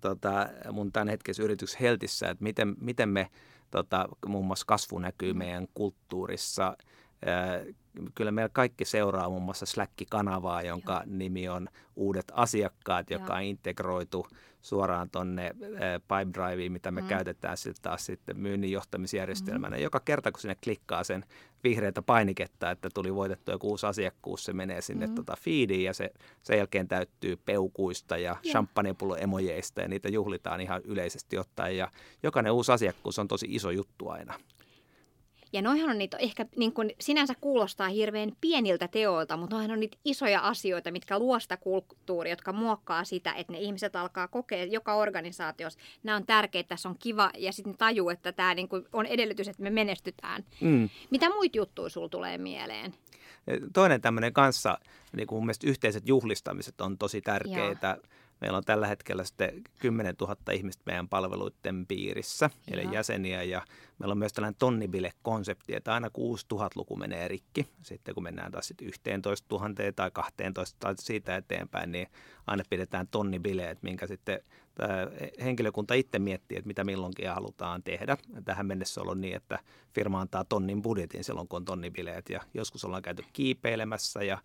tota, 0.00 0.48
mun 0.72 0.92
tämän 0.92 1.08
hetkessä 1.08 1.42
yrityksessä 1.42 1.78
Heltissä, 1.80 2.30
että 2.30 2.44
miten, 2.44 2.76
miten 2.80 3.08
me 3.08 3.30
tota, 3.70 4.08
muun 4.26 4.46
muassa 4.46 4.66
kasvu 4.66 4.98
näkyy 4.98 5.32
mm. 5.32 5.38
meidän 5.38 5.66
kulttuurissa– 5.74 6.76
kyllä 8.14 8.30
meillä 8.30 8.50
kaikki 8.52 8.84
seuraa 8.84 9.28
muun 9.28 9.42
muassa 9.42 9.66
Slack-kanavaa, 9.66 10.62
jonka 10.62 10.92
Joo. 10.92 11.02
nimi 11.06 11.48
on 11.48 11.68
Uudet 11.96 12.32
asiakkaat, 12.32 13.10
joka 13.10 13.32
Joo. 13.32 13.36
on 13.36 13.42
integroitu 13.42 14.26
suoraan 14.66 15.10
tuonne 15.10 15.54
Pipedriveen, 16.08 16.72
mitä 16.72 16.90
me 16.90 17.00
mm. 17.00 17.06
käytetään 17.06 17.56
sitten 17.56 17.82
taas 17.82 18.06
sitten 18.06 18.40
myynnin 18.40 18.72
johtamisjärjestelmänä. 18.72 19.76
Mm. 19.76 19.82
Joka 19.82 20.00
kerta, 20.00 20.32
kun 20.32 20.40
sinne 20.40 20.56
klikkaa 20.64 21.04
sen 21.04 21.24
vihreätä 21.64 22.02
painiketta, 22.02 22.70
että 22.70 22.88
tuli 22.94 23.14
voitettu 23.14 23.50
joku 23.50 23.70
uusi 23.70 23.86
asiakkuus, 23.86 24.44
se 24.44 24.52
menee 24.52 24.80
sinne 24.80 25.06
mm. 25.06 25.14
tota 25.14 25.36
feediin 25.40 25.84
ja 25.84 25.94
se 25.94 26.10
sen 26.42 26.58
jälkeen 26.58 26.88
täyttyy 26.88 27.36
peukuista 27.36 28.16
ja 28.16 28.36
champagnepullo 28.50 29.16
emojeista 29.16 29.80
ja 29.80 29.88
niitä 29.88 30.08
juhlitaan 30.08 30.60
ihan 30.60 30.82
yleisesti 30.84 31.38
ottaen. 31.38 31.76
Ja 31.76 31.90
jokainen 32.22 32.52
uusi 32.52 32.72
asiakkuus 32.72 33.18
on 33.18 33.28
tosi 33.28 33.46
iso 33.50 33.70
juttu 33.70 34.08
aina. 34.08 34.34
Ja 35.56 35.62
noihan 35.62 35.90
on 35.90 35.98
niitä 35.98 36.16
ehkä 36.16 36.46
niin 36.56 36.72
kuin 36.72 36.92
sinänsä 37.00 37.34
kuulostaa 37.40 37.88
hirveän 37.88 38.32
pieniltä 38.40 38.88
teoilta, 38.88 39.36
mutta 39.36 39.56
noihan 39.56 39.70
on 39.70 39.80
niitä 39.80 39.98
isoja 40.04 40.40
asioita, 40.40 40.90
mitkä 40.90 41.18
luo 41.18 41.40
sitä 41.40 41.56
kulttuuria, 41.56 42.32
jotka 42.32 42.52
muokkaa 42.52 43.04
sitä, 43.04 43.32
että 43.32 43.52
ne 43.52 43.58
ihmiset 43.58 43.96
alkaa 43.96 44.28
kokea 44.28 44.64
joka 44.64 44.94
organisaatiossa. 44.94 45.78
Nämä 46.02 46.16
on 46.16 46.26
tärkeitä, 46.26 46.68
tässä 46.68 46.88
on 46.88 46.96
kiva 46.98 47.30
ja 47.38 47.52
sitten 47.52 47.76
tajuu, 47.76 48.10
että 48.10 48.32
tämä 48.32 48.54
niin 48.54 48.68
kuin 48.68 48.84
on 48.92 49.06
edellytys, 49.06 49.48
että 49.48 49.62
me 49.62 49.70
menestytään. 49.70 50.44
Mm. 50.60 50.88
Mitä 51.10 51.28
muita 51.28 51.58
juttuja 51.58 51.88
sulla 51.88 52.08
tulee 52.08 52.38
mieleen? 52.38 52.94
Toinen 53.72 54.00
tämmöinen 54.00 54.32
kanssa, 54.32 54.78
niin 55.16 55.26
kuin 55.26 55.36
mun 55.36 55.46
mielestä 55.46 55.66
yhteiset 55.66 56.08
juhlistamiset 56.08 56.80
on 56.80 56.98
tosi 56.98 57.20
tärkeitä. 57.20 57.96
Joo 58.02 58.16
Meillä 58.40 58.58
on 58.58 58.64
tällä 58.64 58.86
hetkellä 58.86 59.24
sitten 59.24 59.62
10 59.78 60.14
000 60.20 60.36
ihmistä 60.52 60.82
meidän 60.86 61.08
palveluiden 61.08 61.86
piirissä, 61.86 62.50
eli 62.70 62.82
Joo. 62.82 62.92
jäseniä, 62.92 63.42
ja 63.42 63.62
meillä 63.98 64.12
on 64.12 64.18
myös 64.18 64.32
tällainen 64.32 64.58
tonnibile-konsepti, 64.58 65.74
että 65.74 65.94
aina 65.94 66.10
6 66.10 66.46
000 66.50 66.70
luku 66.74 66.96
menee 66.96 67.28
rikki. 67.28 67.68
Sitten 67.82 68.14
kun 68.14 68.22
mennään 68.22 68.52
taas 68.52 68.68
sitten 68.68 68.88
11 68.88 69.46
000 69.56 69.68
tai 69.96 70.10
12 70.10 70.76
tai 70.80 70.94
siitä 70.98 71.36
eteenpäin, 71.36 71.92
niin 71.92 72.06
aina 72.46 72.64
pidetään 72.70 73.08
tonnibileet, 73.10 73.82
minkä 73.82 74.06
sitten 74.06 74.40
henkilökunta 75.44 75.94
itse 75.94 76.18
miettii, 76.18 76.58
että 76.58 76.68
mitä 76.68 76.84
milloinkin 76.84 77.30
halutaan 77.30 77.82
tehdä. 77.82 78.16
Tähän 78.44 78.66
mennessä 78.66 79.00
on 79.00 79.02
ollut 79.02 79.18
niin, 79.18 79.36
että 79.36 79.58
firma 79.94 80.20
antaa 80.20 80.44
tonnin 80.44 80.82
budjetin 80.82 81.24
silloin, 81.24 81.48
kun 81.48 81.56
on 81.56 81.64
tonnibileet, 81.64 82.28
ja 82.28 82.40
joskus 82.54 82.84
ollaan 82.84 83.02
käyty 83.02 83.24
kiipeilemässä, 83.32 84.22
ja 84.22 84.38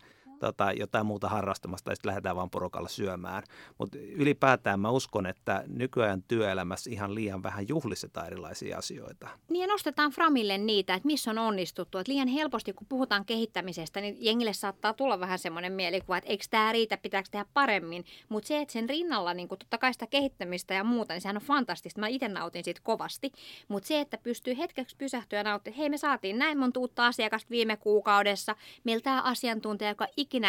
tota, 0.46 0.72
jotain 0.72 1.06
muuta 1.06 1.28
harrastamasta 1.28 1.84
tai 1.84 1.96
sitten 1.96 2.08
lähdetään 2.08 2.36
vaan 2.36 2.50
porukalla 2.50 2.88
syömään. 2.88 3.42
Mutta 3.78 3.98
ylipäätään 3.98 4.80
mä 4.80 4.90
uskon, 4.90 5.26
että 5.26 5.64
nykyajan 5.68 6.22
työelämässä 6.22 6.90
ihan 6.90 7.14
liian 7.14 7.42
vähän 7.42 7.68
juhlistetaan 7.68 8.26
erilaisia 8.26 8.78
asioita. 8.78 9.28
Niin 9.48 9.60
ja 9.60 9.66
nostetaan 9.66 10.10
Framille 10.10 10.58
niitä, 10.58 10.94
että 10.94 11.06
missä 11.06 11.30
on 11.30 11.38
onnistuttu. 11.38 11.98
Että 11.98 12.12
liian 12.12 12.28
helposti, 12.28 12.72
kun 12.72 12.86
puhutaan 12.86 13.24
kehittämisestä, 13.24 14.00
niin 14.00 14.16
jengille 14.20 14.52
saattaa 14.52 14.92
tulla 14.92 15.20
vähän 15.20 15.38
semmoinen 15.38 15.72
mielikuva, 15.72 16.16
että 16.16 16.30
eikö 16.30 16.44
tämä 16.50 16.72
riitä, 16.72 16.96
pitääkö 16.96 17.28
tehdä 17.30 17.46
paremmin. 17.54 18.04
Mutta 18.28 18.48
se, 18.48 18.60
että 18.60 18.72
sen 18.72 18.88
rinnalla 18.88 19.34
niin 19.34 19.48
totta 19.48 19.78
kai 19.78 19.92
sitä 19.92 20.06
kehittämistä 20.06 20.74
ja 20.74 20.84
muuta, 20.84 21.14
niin 21.14 21.20
sehän 21.20 21.36
on 21.36 21.42
fantastista. 21.42 22.00
Mä 22.00 22.08
itse 22.08 22.28
nautin 22.28 22.64
siitä 22.64 22.80
kovasti. 22.84 23.32
Mutta 23.68 23.86
se, 23.86 24.00
että 24.00 24.18
pystyy 24.18 24.58
hetkeksi 24.58 24.96
pysähtyä 24.96 25.38
ja 25.38 25.44
nauttia, 25.44 25.72
hei 25.72 25.90
me 25.90 25.98
saatiin 25.98 26.38
näin 26.38 26.58
monta 26.58 26.80
uutta 26.80 27.06
asiakasta 27.06 27.50
viime 27.50 27.76
kuukaudessa. 27.76 28.56
Meillä 28.84 29.02
tämä 29.02 29.22
asiantuntija, 29.22 29.90
joka 29.90 30.06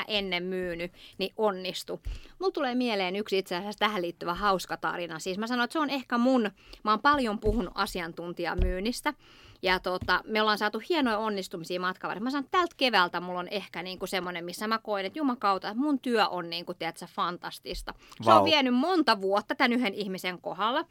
ennen 0.08 0.44
myynyt, 0.44 0.92
niin 1.18 1.34
onnistu. 1.38 2.02
Mulla 2.40 2.52
tulee 2.52 2.76
mieleen 2.76 3.16
yksi 3.16 3.38
itse 3.38 3.56
asiassa 3.56 3.80
tähän 3.80 4.02
liittyvä 4.02 4.34
hauska 4.34 4.78
tarina. 4.78 5.20
Siis 5.20 5.38
mä 5.38 5.48
sanoin, 5.48 5.64
että 5.64 5.74
se 5.74 5.80
on 5.80 5.90
ehkä 5.90 6.18
mun, 6.18 6.52
mä 6.84 6.92
oon 6.92 7.00
paljon 7.00 7.40
puhunut 7.40 7.74
asiantuntijamyynnistä. 7.76 9.14
Ja 9.62 9.80
tota, 9.80 10.22
me 10.26 10.42
ollaan 10.42 10.58
saatu 10.58 10.82
hienoja 10.90 11.18
onnistumisia 11.18 11.80
matkalla. 11.80 12.20
Mä 12.20 12.30
sanon, 12.30 12.46
että 12.46 12.58
tältä 12.58 12.76
keväältä 12.78 13.22
mulla 13.22 13.40
on 13.40 13.48
ehkä 13.48 13.84
niinku 13.84 14.08
semmoinen, 14.08 14.46
missä 14.46 14.68
mä 14.68 14.78
koen, 14.78 15.06
että 15.06 15.20
jumakauta, 15.20 15.70
että 15.70 15.82
mun 15.82 16.00
työ 16.00 16.28
on 16.28 16.50
niinku, 16.50 16.74
tiedätkö, 16.74 17.06
fantastista. 17.08 17.94
Se 18.22 18.30
wow. 18.30 18.40
on 18.40 18.46
vienyt 18.46 18.74
monta 18.74 19.22
vuotta 19.22 19.56
tämän 19.56 19.74
yhden 19.74 19.94
ihmisen 19.94 20.42
kohdalla. 20.42 20.86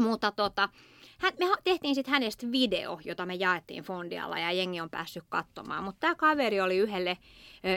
Mutta 0.00 0.32
tota, 0.32 0.68
hän, 1.20 1.32
me 1.38 1.46
tehtiin 1.64 1.94
sitten 1.94 2.12
hänestä 2.12 2.46
video, 2.52 3.00
jota 3.04 3.26
me 3.26 3.34
jaettiin 3.34 3.84
Fondialla 3.84 4.38
ja 4.38 4.52
jengi 4.52 4.80
on 4.80 4.90
päässyt 4.90 5.24
katsomaan. 5.28 5.84
Mutta 5.84 6.00
tämä 6.00 6.14
kaveri 6.14 6.60
oli 6.60 6.76
yhdelle 6.76 7.18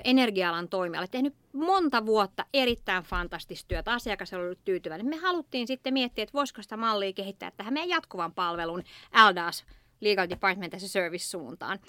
energialan 0.03 0.69
toimijalle 0.69 1.07
tehnyt 1.11 1.35
monta 1.53 2.05
vuotta 2.05 2.45
erittäin 2.53 3.03
fantastista 3.03 3.67
työtä. 3.67 3.93
Asiakas 3.93 4.33
oli 4.33 4.43
ollut 4.43 4.65
tyytyväinen. 4.65 5.07
Me 5.07 5.17
haluttiin 5.17 5.67
sitten 5.67 5.93
miettiä, 5.93 6.23
että 6.23 6.33
voisiko 6.33 6.61
sitä 6.61 6.77
mallia 6.77 7.13
kehittää 7.13 7.51
tähän 7.51 7.73
meidän 7.73 7.89
jatkuvan 7.89 8.33
palvelun 8.33 8.83
LDAS 9.31 9.65
legal 10.03 10.29
department 10.29 10.73
as 10.73 10.83
a 10.83 10.87
service 10.87 11.25
suuntaan. 11.25 11.79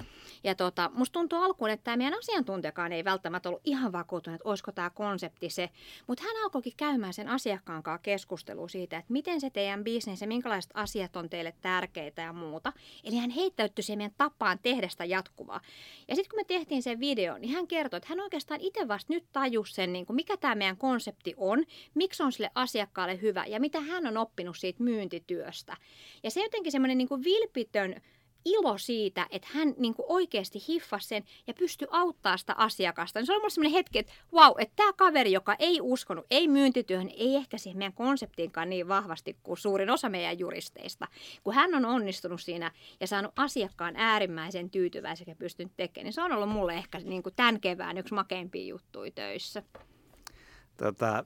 Ja 0.45 0.55
tota, 0.55 0.91
musta 0.95 1.13
tuntuu 1.13 1.39
alkuun, 1.39 1.71
että 1.71 1.85
tämä 1.85 1.97
meidän 1.97 2.19
asiantuntijakaan 2.19 2.93
ei 2.93 3.05
välttämättä 3.05 3.49
ollut 3.49 3.63
ihan 3.65 3.93
vakuutunut, 3.93 4.35
että 4.35 4.49
olisiko 4.49 4.73
tämä 4.73 4.91
konsepti 4.91 5.51
se. 5.51 5.71
Mutta 6.07 6.25
hän 6.25 6.45
alkoikin 6.45 6.73
käymään 6.77 7.15
sen 7.15 7.29
asiakkaan 7.29 7.83
kanssa 7.83 8.03
keskustelua 8.03 8.69
siitä, 8.69 8.99
että 8.99 9.13
miten 9.13 9.41
se 9.41 9.51
teidän 9.51 9.85
bisnes 9.85 10.21
ja 10.21 10.27
minkälaiset 10.27 10.71
asiat 10.75 11.17
on 11.17 11.31
teille 11.31 11.55
tärkeitä 11.61 12.23
ja 12.23 12.33
muuta. 12.33 12.73
Eli 13.05 13.17
hän 13.17 13.31
heittäytyi 13.31 13.83
siihen 13.83 13.99
meidän 13.99 14.15
tapaan 14.19 14.59
tehdä 14.63 14.89
sitä 14.89 15.05
jatkuvaa. 15.05 15.61
Ja 16.09 16.15
sitten 16.15 16.31
kun 16.31 16.41
me 16.41 16.45
tehtiin 16.45 16.83
sen 16.83 17.01
video, 17.01 17.39
niin 17.39 17.53
hän 17.55 17.67
kertoi, 17.67 17.97
että 17.97 18.09
hän 18.09 18.21
oikeastaan 18.21 18.61
itse 18.61 18.89
vasta 18.89 19.13
nyt 19.13 19.25
tajusi 19.33 19.75
sen, 19.75 19.93
niin 19.93 20.07
kuin 20.07 20.15
mikä 20.15 20.37
tämä 20.37 20.55
meidän 20.55 20.77
konsepti 20.77 21.35
on, 21.37 21.65
miksi 21.95 22.23
on 22.23 22.33
sille 22.33 22.51
asiakkaalle 22.55 23.21
hyvä 23.23 23.45
ja 23.47 23.61
mitä 23.61 23.81
hän 23.81 24.07
on 24.07 24.17
oppinut 24.17 24.57
siitä 24.57 24.83
myyntityöstä. 24.83 25.77
Ja 26.23 26.31
se 26.31 26.43
jotenkin 26.43 26.73
semmoinen 26.73 26.99
niin 26.99 27.25
vilpitön 27.25 28.01
ilo 28.45 28.79
siitä, 28.79 29.27
että 29.31 29.49
hän 29.53 29.75
niin 29.77 29.95
kuin 29.95 30.07
oikeasti 30.09 30.59
hiffasi 30.69 31.09
sen 31.09 31.25
ja 31.47 31.55
pystyi 31.55 31.89
auttaa 31.91 32.37
sitä 32.37 32.55
asiakasta. 32.57 33.19
Niin 33.19 33.27
se 33.27 33.33
oli 33.33 33.41
mulle 33.41 33.51
sellainen 33.51 33.77
hetki, 33.77 33.99
että 33.99 34.13
wow, 34.33 34.53
että 34.59 34.77
tämä 34.77 34.93
kaveri, 34.93 35.33
joka 35.33 35.57
ei 35.59 35.79
uskonut, 35.81 36.27
ei 36.31 36.49
myyntityöhön, 36.49 37.11
ei 37.17 37.37
ehkä 37.37 37.59
siihen 37.59 37.79
meidän 37.79 37.93
konseptiinkaan 37.93 38.71
niin 38.71 38.89
vahvasti 38.89 39.37
kuin 39.43 39.59
suurin 39.59 39.91
osa 39.91 40.09
meidän 40.09 40.39
juristeista. 40.39 41.09
Kun 41.45 41.55
hän 41.55 41.75
on 41.75 41.85
onnistunut 41.85 42.41
siinä 42.41 42.71
ja 43.01 43.07
saanut 43.07 43.33
asiakkaan 43.37 43.97
äärimmäisen 43.97 44.71
tyytyväisen 44.71 45.27
ja 45.29 45.37
pystynyt 45.37 45.73
tekemään, 45.77 46.05
niin 46.05 46.13
se 46.13 46.23
on 46.23 46.33
ollut 46.33 46.49
mulle 46.49 46.75
ehkä 46.75 46.99
niin 46.99 47.23
kuin 47.23 47.35
tämän 47.37 47.61
kevään 47.61 47.99
yksi 47.99 48.15
makeimpia 48.15 48.67
juttuja 48.67 49.11
töissä. 49.11 49.63
Tota, 50.77 51.25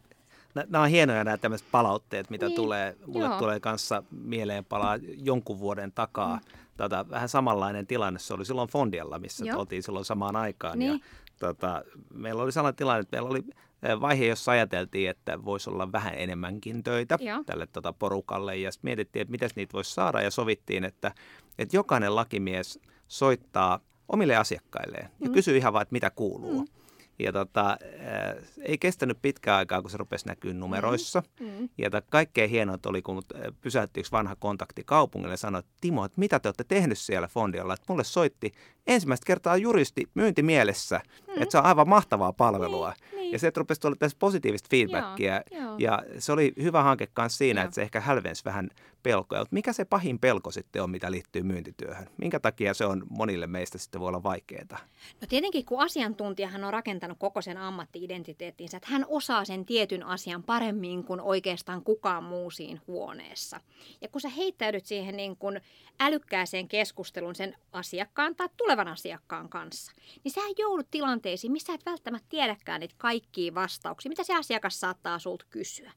nämä 0.54 0.82
on 0.82 0.88
hienoja 0.88 1.24
nämä 1.24 1.36
tämmöiset 1.36 1.68
palautteet, 1.70 2.30
mitä 2.30 2.46
niin, 2.46 2.56
tulee. 2.56 2.96
Mulle 3.06 3.26
joo. 3.26 3.38
tulee 3.38 3.60
kanssa 3.60 4.02
mieleen 4.10 4.64
palaa 4.64 4.98
jonkun 5.02 5.58
vuoden 5.58 5.92
takaa. 5.92 6.36
Mm. 6.36 6.67
Tota, 6.78 7.06
vähän 7.10 7.28
samanlainen 7.28 7.86
tilanne 7.86 8.18
se 8.18 8.34
oli 8.34 8.44
silloin 8.44 8.68
Fondialla, 8.68 9.18
missä 9.18 9.44
joo. 9.44 9.58
oltiin 9.58 9.82
silloin 9.82 10.04
samaan 10.04 10.36
aikaan. 10.36 10.78
Niin. 10.78 10.92
Ja, 10.92 10.98
tota, 11.38 11.82
meillä 12.14 12.42
oli 12.42 12.52
sellainen 12.52 12.76
tilanne, 12.76 13.00
että 13.00 13.16
meillä 13.16 13.30
oli 13.30 13.42
eh, 13.82 14.00
vaihe, 14.00 14.26
jossa 14.26 14.52
ajateltiin, 14.52 15.10
että 15.10 15.44
voisi 15.44 15.70
olla 15.70 15.92
vähän 15.92 16.14
enemmänkin 16.16 16.82
töitä 16.82 17.18
Joo. 17.20 17.44
tälle 17.46 17.66
tota, 17.66 17.92
porukalle. 17.92 18.56
Ja 18.56 18.72
sitten 18.72 18.88
mietittiin, 18.88 19.20
että 19.22 19.32
miten 19.32 19.50
niitä 19.56 19.72
voisi 19.72 19.94
saada 19.94 20.22
ja 20.22 20.30
sovittiin, 20.30 20.84
että, 20.84 21.12
että 21.58 21.76
jokainen 21.76 22.16
lakimies 22.16 22.80
soittaa 23.08 23.80
omille 24.08 24.36
asiakkailleen 24.36 25.10
ja 25.20 25.28
mm. 25.28 25.32
kysyä 25.32 25.56
ihan 25.56 25.72
vaan, 25.72 25.82
että 25.82 25.92
mitä 25.92 26.10
kuuluu. 26.10 26.60
Mm. 26.60 26.77
Ja 27.18 27.32
tota, 27.32 27.70
äh, 27.70 28.44
ei 28.62 28.78
kestänyt 28.78 29.18
pitkään 29.22 29.58
aikaa, 29.58 29.82
kun 29.82 29.90
se 29.90 29.96
rupesi 29.96 30.26
näkyä 30.26 30.52
numeroissa. 30.52 31.22
Mm. 31.40 31.46
Mm. 31.46 31.68
Ja 31.78 31.90
tota, 31.90 32.06
kaikkein 32.10 32.50
hienointa 32.50 32.88
oli, 32.88 33.02
kun 33.02 33.22
äh, 33.34 33.42
pysäytti 33.60 34.00
yksi 34.00 34.12
vanha 34.12 34.36
kontakti 34.36 34.84
kaupungille 34.84 35.32
ja 35.32 35.36
sanoi, 35.36 35.58
että 35.58 35.72
Timo, 35.80 36.04
että 36.04 36.20
mitä 36.20 36.40
te 36.40 36.48
olette 36.48 36.64
tehnyt 36.64 36.98
siellä 36.98 37.28
Fondialla. 37.28 37.74
Että 37.74 37.86
mulle 37.88 38.04
soitti 38.04 38.52
ensimmäistä 38.88 39.26
kertaa 39.26 39.56
juristi 39.56 40.08
myyntimielessä, 40.14 41.00
mm. 41.26 41.42
että 41.42 41.52
se 41.52 41.58
on 41.58 41.66
aivan 41.66 41.88
mahtavaa 41.88 42.32
palvelua. 42.32 42.92
Niin, 43.10 43.16
niin. 43.16 43.32
Ja 43.32 43.38
se 43.38 43.52
rupesi 43.56 43.80
tulla 43.80 43.96
tässä 43.98 44.16
positiivista 44.20 44.68
feedbackia. 44.70 45.40
Joo, 45.50 45.62
joo. 45.62 45.74
Ja 45.78 46.02
se 46.18 46.32
oli 46.32 46.52
hyvä 46.62 46.82
hanke 46.82 47.08
myös 47.18 47.38
siinä, 47.38 47.60
joo. 47.60 47.64
että 47.64 47.74
se 47.74 47.82
ehkä 47.82 48.00
hälvensi 48.00 48.44
vähän 48.44 48.70
pelkoja. 49.02 49.40
Mutta 49.40 49.54
mikä 49.54 49.72
se 49.72 49.84
pahin 49.84 50.18
pelko 50.18 50.50
sitten 50.50 50.82
on, 50.82 50.90
mitä 50.90 51.10
liittyy 51.10 51.42
myyntityöhön? 51.42 52.06
Minkä 52.16 52.40
takia 52.40 52.74
se 52.74 52.84
on 52.84 53.06
monille 53.10 53.46
meistä 53.46 53.78
sitten 53.78 54.00
voi 54.00 54.08
olla 54.08 54.22
vaikeaa? 54.22 54.78
No 55.20 55.26
tietenkin, 55.28 55.64
kun 55.64 55.80
asiantuntijahan 55.80 56.64
on 56.64 56.72
rakentanut 56.72 57.18
koko 57.18 57.42
sen 57.42 57.56
ammatti-identiteettinsä, 57.56 58.76
että 58.76 58.88
hän 58.90 59.06
osaa 59.08 59.44
sen 59.44 59.64
tietyn 59.64 60.02
asian 60.02 60.42
paremmin 60.42 61.04
kuin 61.04 61.20
oikeastaan 61.20 61.84
kukaan 61.84 62.24
muu 62.24 62.50
siinä 62.50 62.80
huoneessa. 62.86 63.60
Ja 64.00 64.08
kun 64.08 64.20
sä 64.20 64.28
heittäydyt 64.28 64.86
siihen 64.86 65.16
niin 65.16 65.36
kuin 65.36 65.60
älykkääseen 66.00 66.68
keskusteluun 66.68 67.34
sen 67.34 67.56
asiakkaan 67.72 68.36
tai 68.36 68.48
tulevan 68.56 68.77
asiakkaan 68.86 69.48
kanssa, 69.48 69.92
niin 70.24 70.32
sä 70.32 70.40
joudut 70.58 70.90
tilanteisiin, 70.90 71.52
missä 71.52 71.74
et 71.74 71.86
välttämättä 71.86 72.26
tiedäkään 72.28 72.80
niitä 72.80 72.94
kaikkia 72.98 73.54
vastauksia, 73.54 74.08
mitä 74.08 74.24
se 74.24 74.34
asiakas 74.34 74.80
saattaa 74.80 75.18
sulta 75.18 75.44
kysyä. 75.50 75.92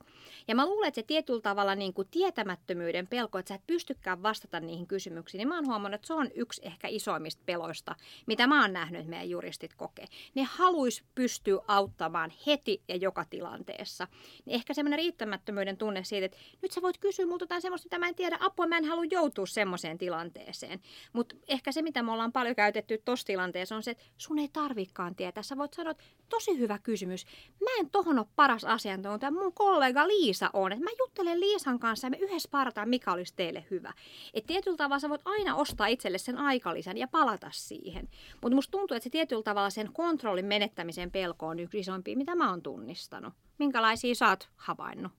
Ja 0.47 0.55
mä 0.55 0.65
luulen, 0.65 0.87
että 0.87 1.01
se 1.01 1.03
tietyllä 1.03 1.41
tavalla 1.41 1.75
niin 1.75 1.93
kuin 1.93 2.07
tietämättömyyden 2.11 3.07
pelko, 3.07 3.37
että 3.37 3.49
sä 3.49 3.55
et 3.55 3.67
pystykään 3.67 4.23
vastata 4.23 4.59
niihin 4.59 4.87
kysymyksiin, 4.87 5.39
niin 5.39 5.47
mä 5.47 5.55
oon 5.55 5.67
huomannut, 5.67 5.95
että 5.95 6.07
se 6.07 6.13
on 6.13 6.29
yksi 6.35 6.61
ehkä 6.65 6.87
isoimmista 6.87 7.43
peloista, 7.45 7.95
mitä 8.27 8.47
mä 8.47 8.61
oon 8.61 8.73
nähnyt, 8.73 8.99
että 8.99 9.09
meidän 9.09 9.29
juristit 9.29 9.73
kokee. 9.73 10.05
Ne 10.35 10.43
haluais 10.43 11.03
pystyä 11.15 11.61
auttamaan 11.67 12.31
heti 12.47 12.83
ja 12.87 12.95
joka 12.95 13.25
tilanteessa. 13.25 14.07
Niin 14.45 14.55
ehkä 14.55 14.73
semmoinen 14.73 14.99
riittämättömyyden 14.99 15.77
tunne 15.77 16.03
siitä, 16.03 16.25
että 16.25 16.37
nyt 16.61 16.71
sä 16.71 16.81
voit 16.81 16.97
kysyä 16.97 17.25
multa 17.25 17.43
jotain 17.43 17.61
semmoista, 17.61 17.85
mitä 17.85 17.99
mä 17.99 18.07
en 18.07 18.15
tiedä, 18.15 18.37
apua, 18.39 18.67
mä 18.67 18.77
en 18.77 18.85
halua 18.85 19.05
joutua 19.11 19.45
semmoiseen 19.45 19.97
tilanteeseen. 19.97 20.79
Mutta 21.13 21.35
ehkä 21.47 21.71
se, 21.71 21.81
mitä 21.81 22.03
me 22.03 22.11
ollaan 22.11 22.31
paljon 22.31 22.55
käytetty 22.73 23.01
tuossa 23.05 23.27
tilanteessa, 23.27 23.75
on 23.75 23.83
se, 23.83 23.91
että 23.91 24.03
sun 24.17 24.39
ei 24.39 24.49
tarvikaan 24.53 25.15
tietää. 25.15 25.43
Sä 25.43 25.57
voit 25.57 25.73
sanoa, 25.73 25.91
että 25.91 26.03
tosi 26.29 26.57
hyvä 26.57 26.79
kysymys. 26.79 27.25
Mä 27.61 27.69
en 27.79 27.89
tohon 27.89 28.19
ole 28.19 28.27
paras 28.35 28.63
asiantuntija, 28.63 29.31
mun 29.31 29.53
kollega 29.53 30.07
Liisa 30.07 30.49
on. 30.53 30.71
Että 30.71 30.83
mä 30.83 30.91
juttelen 30.99 31.39
Liisan 31.39 31.79
kanssa 31.79 32.07
ja 32.07 32.11
me 32.11 32.17
yhdessä 32.17 32.49
parataan, 32.51 32.89
mikä 32.89 33.11
olisi 33.11 33.33
teille 33.35 33.65
hyvä. 33.71 33.93
Et 34.33 34.45
tietyllä 34.45 34.77
tavalla 34.77 34.99
sä 34.99 35.09
voit 35.09 35.21
aina 35.25 35.55
ostaa 35.55 35.87
itselle 35.87 36.17
sen 36.17 36.37
aikalisän 36.37 36.97
ja 36.97 37.07
palata 37.07 37.49
siihen. 37.53 38.09
Mutta 38.41 38.55
musta 38.55 38.71
tuntuu, 38.71 38.97
että 38.97 39.03
se 39.03 39.09
tietyllä 39.09 39.43
tavalla 39.43 39.69
sen 39.69 39.93
kontrollin 39.93 40.45
menettämisen 40.45 41.11
pelko 41.11 41.47
on 41.47 41.59
yksi 41.59 41.79
isompia, 41.79 42.17
mitä 42.17 42.35
mä 42.35 42.49
oon 42.49 42.61
tunnistanut. 42.61 43.33
Minkälaisia 43.57 44.15
sä 44.15 44.29
oot 44.29 44.49
havainnut? 44.55 45.11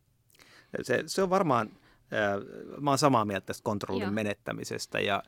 Se, 0.83 1.03
se 1.07 1.23
on 1.23 1.31
varmaan 1.31 1.71
Mä 2.81 2.91
oon 2.91 2.99
samaa 2.99 3.25
mieltä 3.25 3.47
tästä 3.47 3.65
kontrollin 3.65 4.03
Joo. 4.03 4.13
menettämisestä 4.13 5.01
ja, 5.01 5.23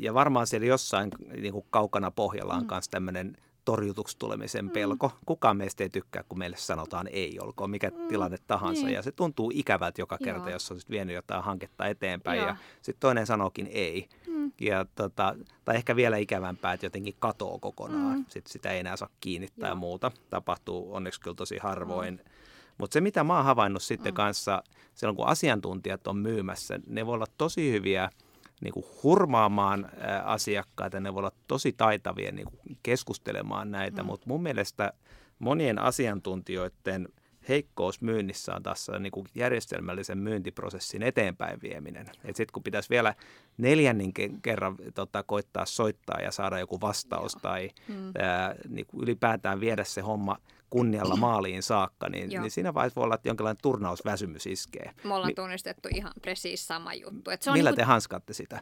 ja 0.00 0.14
varmaan 0.14 0.46
siellä 0.46 0.66
jossain 0.66 1.10
niin 1.40 1.52
kuin 1.52 1.66
kaukana 1.70 2.10
pohjalla 2.10 2.54
on 2.54 2.66
myös 2.70 2.88
mm. 2.88 2.90
tämmöinen 2.90 3.36
torjutuksi 3.66 4.18
tulemisen 4.18 4.64
mm. 4.64 4.70
pelko. 4.70 5.12
Kukaan 5.26 5.56
meistä 5.56 5.84
ei 5.84 5.90
tykkää, 5.90 6.24
kun 6.28 6.38
meille 6.38 6.56
sanotaan 6.56 7.08
ei, 7.12 7.38
olkoon 7.40 7.70
mikä 7.70 7.90
mm. 7.90 8.08
tilanne 8.08 8.36
tahansa. 8.46 8.86
Niin. 8.86 8.94
Ja 8.94 9.02
se 9.02 9.12
tuntuu 9.12 9.52
ikävältä 9.54 10.00
joka 10.00 10.18
kerta, 10.24 10.40
Joo. 10.40 10.50
jos 10.50 10.70
on 10.70 10.78
vienyt 10.90 11.14
jotain 11.14 11.44
hanketta 11.44 11.86
eteenpäin 11.86 12.38
Joo. 12.38 12.48
ja 12.48 12.56
sitten 12.82 13.00
toinen 13.00 13.26
sanookin 13.26 13.68
ei. 13.72 14.08
Mm. 14.26 14.52
Ja 14.60 14.86
tota, 14.94 15.36
tai 15.64 15.76
ehkä 15.76 15.96
vielä 15.96 16.16
ikävämpää, 16.16 16.72
että 16.72 16.86
jotenkin 16.86 17.16
katoo 17.18 17.58
kokonaan. 17.58 18.18
Mm. 18.18 18.24
Sitten 18.28 18.52
sitä 18.52 18.70
ei 18.70 18.80
enää 18.80 18.96
saa 18.96 19.08
kiinnittää 19.20 19.68
Joo. 19.68 19.72
ja 19.72 19.74
muuta. 19.74 20.12
Tapahtuu 20.30 20.94
onneksi 20.94 21.20
kyllä 21.20 21.36
tosi 21.36 21.58
harvoin. 21.58 22.14
Mm. 22.14 22.30
Mutta 22.78 22.94
se, 22.94 23.00
mitä 23.00 23.24
mä 23.24 23.36
oon 23.36 23.44
havainnut 23.44 23.82
sitten 23.82 24.12
mm. 24.12 24.16
kanssa, 24.16 24.62
silloin 24.94 25.16
kun 25.16 25.26
asiantuntijat 25.26 26.06
on 26.06 26.16
myymässä, 26.16 26.80
ne 26.86 27.06
voi 27.06 27.14
olla 27.14 27.26
tosi 27.38 27.72
hyviä– 27.72 28.10
niin 28.60 28.72
kuin 28.72 28.86
hurmaamaan 29.02 29.88
asiakkaita, 30.24 31.00
ne 31.00 31.14
voi 31.14 31.18
olla 31.18 31.32
tosi 31.48 31.72
taitavia 31.72 32.32
niin 32.32 32.48
kuin 32.50 32.78
keskustelemaan 32.82 33.70
näitä, 33.70 34.02
mm. 34.02 34.06
mutta 34.06 34.26
mun 34.28 34.42
mielestä 34.42 34.92
monien 35.38 35.78
asiantuntijoiden 35.78 37.08
heikkous 37.48 38.00
myynnissä 38.00 38.54
on 38.54 38.62
tässä 38.62 38.98
niin 38.98 39.10
kuin 39.10 39.26
järjestelmällisen 39.34 40.18
myyntiprosessin 40.18 41.02
eteenpäin 41.02 41.58
vieminen. 41.62 42.10
Sitten 42.24 42.52
kun 42.52 42.62
pitäisi 42.62 42.90
vielä 42.90 43.14
neljännen 43.58 44.12
kerran 44.42 44.76
tota, 44.94 45.22
koittaa 45.22 45.66
soittaa 45.66 46.20
ja 46.20 46.30
saada 46.30 46.58
joku 46.58 46.80
vastaus 46.80 47.34
Joo. 47.34 47.40
tai 47.40 47.70
mm. 47.88 48.12
ää, 48.18 48.54
niin 48.68 48.86
kuin 48.86 49.02
ylipäätään 49.02 49.60
viedä 49.60 49.84
se 49.84 50.00
homma– 50.00 50.36
kunnialla 50.70 51.16
maaliin 51.26 51.62
saakka, 51.62 52.08
niin, 52.08 52.28
niin 52.28 52.50
siinä 52.50 52.74
vaiheessa 52.74 52.96
voi 52.96 53.04
olla, 53.04 53.14
että 53.14 53.28
jonkinlainen 53.28 53.62
turnausväsymys 53.62 54.46
iskee. 54.46 54.90
Me 55.04 55.14
ollaan 55.14 55.34
tunnistettu 55.34 55.88
ihan 55.94 56.12
presiis 56.22 56.66
sama 56.66 56.94
juttu. 56.94 57.30
Että 57.30 57.44
se 57.44 57.50
on 57.50 57.56
Millä 57.56 57.70
niin 57.70 57.74
kuin... 57.74 57.82
te 57.82 57.88
hanskaatte 57.88 58.32
sitä? 58.32 58.60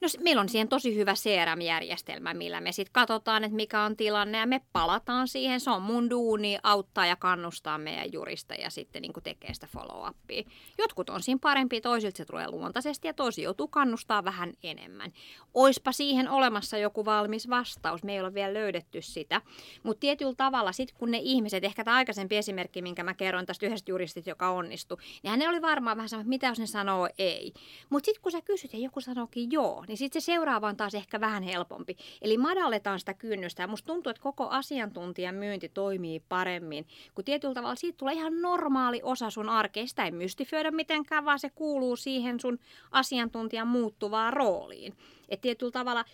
No 0.00 0.08
meillä 0.20 0.40
on 0.40 0.48
siihen 0.48 0.68
tosi 0.68 0.96
hyvä 0.96 1.14
CRM-järjestelmä, 1.14 2.34
millä 2.34 2.60
me 2.60 2.72
sitten 2.72 2.92
katsotaan, 2.92 3.44
että 3.44 3.56
mikä 3.56 3.82
on 3.82 3.96
tilanne 3.96 4.38
ja 4.38 4.46
me 4.46 4.60
palataan 4.72 5.28
siihen. 5.28 5.60
Se 5.60 5.70
on 5.70 5.82
mun 5.82 6.10
duuni 6.10 6.58
auttaa 6.62 7.06
ja 7.06 7.16
kannustaa 7.16 7.78
meidän 7.78 8.12
jurista 8.12 8.54
ja 8.54 8.70
sitten 8.70 9.02
niin 9.02 9.12
tekee 9.22 9.54
sitä 9.54 9.68
follow-upia. 9.76 10.50
Jotkut 10.78 11.10
on 11.10 11.22
siinä 11.22 11.38
parempi, 11.42 11.80
toisilta 11.80 12.16
se 12.16 12.24
tulee 12.24 12.50
luontaisesti 12.50 13.08
ja 13.08 13.14
toisi 13.14 13.42
joutuu 13.42 13.68
kannustaa 13.68 14.24
vähän 14.24 14.52
enemmän. 14.62 15.12
Oispa 15.54 15.92
siihen 15.92 16.28
olemassa 16.28 16.78
joku 16.78 17.04
valmis 17.04 17.50
vastaus, 17.50 18.02
me 18.02 18.12
ei 18.12 18.20
ole 18.20 18.34
vielä 18.34 18.54
löydetty 18.54 19.02
sitä. 19.02 19.42
Mutta 19.82 20.00
tietyllä 20.00 20.34
tavalla 20.36 20.72
sitten 20.72 20.96
kun 20.98 21.10
ne 21.10 21.18
ihmiset, 21.22 21.64
ehkä 21.64 21.84
tämä 21.84 21.96
aikaisempi 21.96 22.36
esimerkki, 22.36 22.82
minkä 22.82 23.04
mä 23.04 23.14
kerron 23.14 23.46
tästä 23.46 23.66
yhdestä 23.66 23.90
juristit, 23.90 24.26
joka 24.26 24.50
onnistui, 24.50 24.98
niin 25.22 25.30
hän 25.30 25.50
oli 25.50 25.62
varmaan 25.62 25.96
vähän 25.96 26.08
sama, 26.08 26.20
että 26.20 26.28
mitä 26.28 26.46
jos 26.46 26.58
ne 26.58 26.66
sanoo 26.66 27.08
ei. 27.18 27.52
Mutta 27.90 28.06
sitten 28.06 28.22
kun 28.22 28.32
sä 28.32 28.42
kysyt 28.42 28.72
ja 28.72 28.78
joku 28.78 29.00
sanookin 29.00 29.52
joo, 29.52 29.84
niin 29.90 29.98
sitten 29.98 30.22
se 30.22 30.24
seuraava 30.24 30.68
on 30.68 30.76
taas 30.76 30.94
ehkä 30.94 31.20
vähän 31.20 31.42
helpompi. 31.42 31.96
Eli 32.22 32.38
madalletaan 32.38 33.00
sitä 33.00 33.14
kynnystä. 33.14 33.62
Ja 33.62 33.66
musta 33.66 33.86
tuntuu, 33.86 34.10
että 34.10 34.22
koko 34.22 34.48
asiantuntijan 34.48 35.34
myynti 35.34 35.68
toimii 35.68 36.20
paremmin, 36.28 36.86
kun 37.14 37.24
tietyllä 37.24 37.54
tavalla 37.54 37.74
siitä 37.74 37.96
tulee 37.98 38.14
ihan 38.14 38.42
normaali 38.42 39.00
osa 39.02 39.30
sun 39.30 39.48
arkea. 39.48 39.86
Sitä 39.86 40.04
ei 40.04 40.10
mystifioida 40.10 40.70
mitenkään, 40.70 41.24
vaan 41.24 41.38
se 41.38 41.50
kuuluu 41.50 41.96
siihen 41.96 42.40
sun 42.40 42.58
asiantuntijan 42.90 43.68
muuttuvaan 43.68 44.32
rooliin. 44.32 44.94
Että 45.28 45.42
tietyllä 45.42 45.72
tavalla 45.72 46.04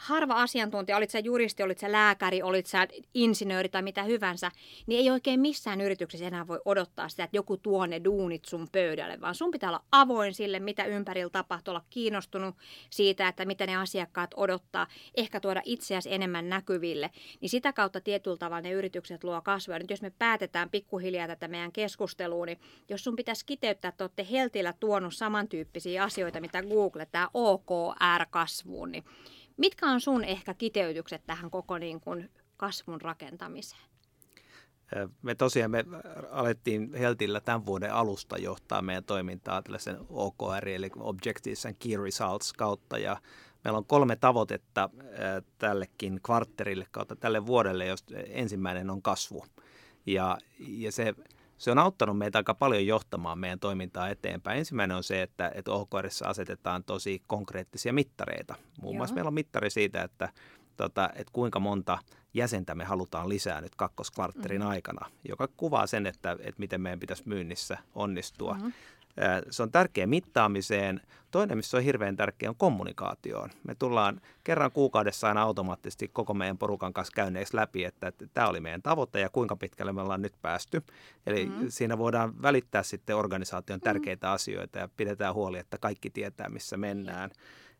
harva 0.00 0.34
asiantuntija, 0.34 0.96
olit 0.96 1.10
sä 1.10 1.18
juristi, 1.18 1.62
olit 1.62 1.78
sä 1.78 1.92
lääkäri, 1.92 2.42
olit 2.42 2.66
sä 2.66 2.88
insinööri 3.14 3.68
tai 3.68 3.82
mitä 3.82 4.02
hyvänsä, 4.02 4.50
niin 4.86 5.00
ei 5.00 5.10
oikein 5.10 5.40
missään 5.40 5.80
yrityksessä 5.80 6.26
enää 6.26 6.46
voi 6.46 6.60
odottaa 6.64 7.08
sitä, 7.08 7.24
että 7.24 7.36
joku 7.36 7.56
tuo 7.56 7.86
ne 7.86 8.04
duunit 8.04 8.44
sun 8.44 8.68
pöydälle, 8.72 9.20
vaan 9.20 9.34
sun 9.34 9.50
pitää 9.50 9.70
olla 9.70 9.84
avoin 9.92 10.34
sille, 10.34 10.60
mitä 10.60 10.84
ympärillä 10.84 11.30
tapahtuu, 11.30 11.72
olla 11.72 11.84
kiinnostunut 11.90 12.54
siitä, 12.90 13.28
että 13.28 13.44
mitä 13.44 13.66
ne 13.66 13.76
asiakkaat 13.76 14.30
odottaa, 14.36 14.86
ehkä 15.16 15.40
tuoda 15.40 15.62
itseäsi 15.64 16.14
enemmän 16.14 16.48
näkyville, 16.48 17.10
niin 17.40 17.50
sitä 17.50 17.72
kautta 17.72 18.00
tietyllä 18.00 18.36
tavalla 18.36 18.60
ne 18.60 18.70
yritykset 18.70 19.24
luo 19.24 19.42
kasvua. 19.42 19.78
Nyt 19.78 19.90
jos 19.90 20.02
me 20.02 20.12
päätetään 20.18 20.70
pikkuhiljaa 20.70 21.26
tätä 21.26 21.48
meidän 21.48 21.72
keskustelua, 21.72 22.46
niin 22.46 22.60
jos 22.88 23.04
sun 23.04 23.16
pitäisi 23.16 23.46
kiteyttää, 23.46 23.88
että 23.88 24.04
olette 24.04 24.26
Heltillä 24.30 24.74
tuonut 24.80 25.14
samantyyppisiä 25.14 26.04
asioita, 26.04 26.40
mitä 26.40 26.62
Google, 26.62 27.06
tämä 27.06 27.28
OKR-kasvuun, 27.34 28.92
niin 28.92 29.04
Mitkä 29.60 29.86
on 29.86 30.00
sun 30.00 30.24
ehkä 30.24 30.54
kiteytykset 30.54 31.22
tähän 31.26 31.50
koko 31.50 31.78
niin 31.78 32.00
kuin 32.00 32.30
kasvun 32.56 33.00
rakentamiseen? 33.00 33.82
Me 35.22 35.34
tosiaan 35.34 35.70
me 35.70 35.84
alettiin 36.30 36.94
Heltillä 36.94 37.40
tämän 37.40 37.66
vuoden 37.66 37.94
alusta 37.94 38.38
johtaa 38.38 38.82
meidän 38.82 39.04
toimintaa 39.04 39.62
tällaisen 39.62 39.96
OKR 40.08 40.68
eli 40.68 40.90
Objectives 40.98 41.66
and 41.66 41.74
Key 41.78 42.02
Results 42.04 42.52
kautta 42.52 42.98
ja 42.98 43.16
meillä 43.64 43.78
on 43.78 43.84
kolme 43.84 44.16
tavoitetta 44.16 44.90
tällekin 45.58 46.20
kvartterille 46.22 46.86
kautta 46.90 47.16
tälle 47.16 47.46
vuodelle, 47.46 47.86
josta 47.86 48.14
ensimmäinen 48.16 48.90
on 48.90 49.02
kasvu. 49.02 49.44
Ja, 50.06 50.38
ja 50.58 50.92
se 50.92 51.14
se 51.60 51.70
on 51.70 51.78
auttanut 51.78 52.18
meitä 52.18 52.38
aika 52.38 52.54
paljon 52.54 52.86
johtamaan 52.86 53.38
meidän 53.38 53.60
toimintaa 53.60 54.08
eteenpäin. 54.08 54.58
Ensimmäinen 54.58 54.96
on 54.96 55.04
se, 55.04 55.22
että, 55.22 55.52
että 55.54 55.72
OKRissa 55.72 56.28
asetetaan 56.28 56.84
tosi 56.84 57.22
konkreettisia 57.26 57.92
mittareita. 57.92 58.54
Muun 58.82 58.96
muassa 58.96 59.14
meillä 59.14 59.28
on 59.28 59.34
mittari 59.34 59.70
siitä, 59.70 60.02
että, 60.02 60.28
tota, 60.76 61.10
että 61.14 61.32
kuinka 61.32 61.60
monta 61.60 61.98
jäsentä 62.34 62.74
me 62.74 62.84
halutaan 62.84 63.28
lisää 63.28 63.60
nyt 63.60 63.74
kakkoskvartterin 63.74 64.60
mm-hmm. 64.60 64.70
aikana, 64.70 65.10
joka 65.28 65.48
kuvaa 65.56 65.86
sen, 65.86 66.06
että, 66.06 66.32
että 66.32 66.58
miten 66.58 66.80
meidän 66.80 67.00
pitäisi 67.00 67.22
myynnissä 67.26 67.78
onnistua. 67.94 68.54
Mm-hmm. 68.54 68.72
Se 69.50 69.62
on 69.62 69.72
tärkeä 69.72 70.06
mittaamiseen. 70.06 71.00
Toinen, 71.30 71.58
missä 71.58 71.76
on 71.76 71.82
hirveän 71.82 72.16
tärkeä, 72.16 72.48
on 72.50 72.56
kommunikaatioon. 72.56 73.50
Me 73.66 73.74
tullaan 73.74 74.20
kerran 74.44 74.72
kuukaudessa 74.72 75.28
aina 75.28 75.42
automaattisesti 75.42 76.08
koko 76.08 76.34
meidän 76.34 76.58
porukan 76.58 76.92
kanssa 76.92 77.12
käyneeksi 77.14 77.56
läpi, 77.56 77.84
että, 77.84 78.06
että 78.06 78.26
tämä 78.34 78.48
oli 78.48 78.60
meidän 78.60 78.82
tavoite 78.82 79.20
ja 79.20 79.28
kuinka 79.28 79.56
pitkälle 79.56 79.92
me 79.92 80.00
ollaan 80.00 80.22
nyt 80.22 80.34
päästy. 80.42 80.82
Eli 81.26 81.46
mm-hmm. 81.46 81.66
siinä 81.68 81.98
voidaan 81.98 82.42
välittää 82.42 82.82
sitten 82.82 83.16
organisaation 83.16 83.80
tärkeitä 83.80 84.26
mm-hmm. 84.26 84.34
asioita 84.34 84.78
ja 84.78 84.88
pidetään 84.96 85.34
huoli, 85.34 85.58
että 85.58 85.78
kaikki 85.78 86.10
tietää, 86.10 86.48
missä 86.48 86.76
mennään. 86.76 87.30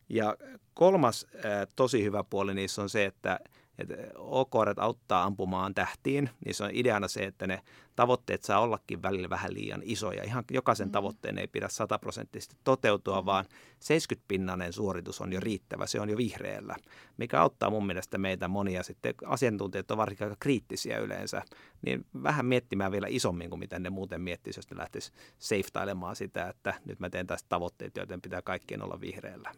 Ja 0.09 0.37
kolmas 0.73 1.27
tosi 1.75 2.03
hyvä 2.03 2.23
puoli 2.23 2.53
niissä 2.53 2.81
on 2.81 2.89
se, 2.89 3.05
että 3.05 3.39
että 3.81 3.95
OKR 4.17 4.73
auttaa 4.77 5.23
ampumaan 5.23 5.73
tähtiin, 5.73 6.29
niin 6.45 6.55
se 6.55 6.63
on 6.63 6.69
ideana 6.73 7.07
se, 7.07 7.19
että 7.25 7.47
ne 7.47 7.61
tavoitteet 7.95 8.43
saa 8.43 8.59
ollakin 8.59 9.01
välillä 9.01 9.29
vähän 9.29 9.53
liian 9.53 9.81
isoja. 9.83 10.23
Ihan 10.23 10.43
jokaisen 10.51 10.87
mm. 10.87 10.91
tavoitteen 10.91 11.37
ei 11.37 11.47
pidä 11.47 11.67
sataprosenttisesti 11.69 12.55
toteutua, 12.63 13.21
mm. 13.21 13.25
vaan 13.25 13.45
70-pinnanen 13.83 14.71
suoritus 14.71 15.21
on 15.21 15.33
jo 15.33 15.39
riittävä, 15.39 15.87
se 15.87 15.99
on 15.99 16.09
jo 16.09 16.17
vihreällä, 16.17 16.75
mikä 17.17 17.41
auttaa 17.41 17.69
mun 17.69 17.85
mielestä 17.85 18.17
meitä 18.17 18.47
monia 18.47 18.83
sitten, 18.83 19.13
asiantuntijat 19.25 19.91
on 19.91 19.97
varsinkin 19.97 20.25
aika 20.25 20.37
kriittisiä 20.39 20.97
yleensä, 20.97 21.41
niin 21.81 22.05
vähän 22.23 22.45
miettimään 22.45 22.91
vielä 22.91 23.07
isommin 23.09 23.49
kuin 23.49 23.59
miten 23.59 23.83
ne 23.83 23.89
muuten 23.89 24.21
miettisivät, 24.21 24.65
jos 24.65 24.71
ne 24.71 24.77
lähtisi 24.77 25.11
seiftailemaan 25.37 26.15
sitä, 26.15 26.49
että 26.49 26.73
nyt 26.85 26.99
mä 26.99 27.09
teen 27.09 27.27
tästä 27.27 27.49
tavoitteet, 27.49 27.97
joten 27.97 28.21
pitää 28.21 28.41
kaikkien 28.41 28.83
olla 28.83 29.01
vihreällä. 29.01 29.51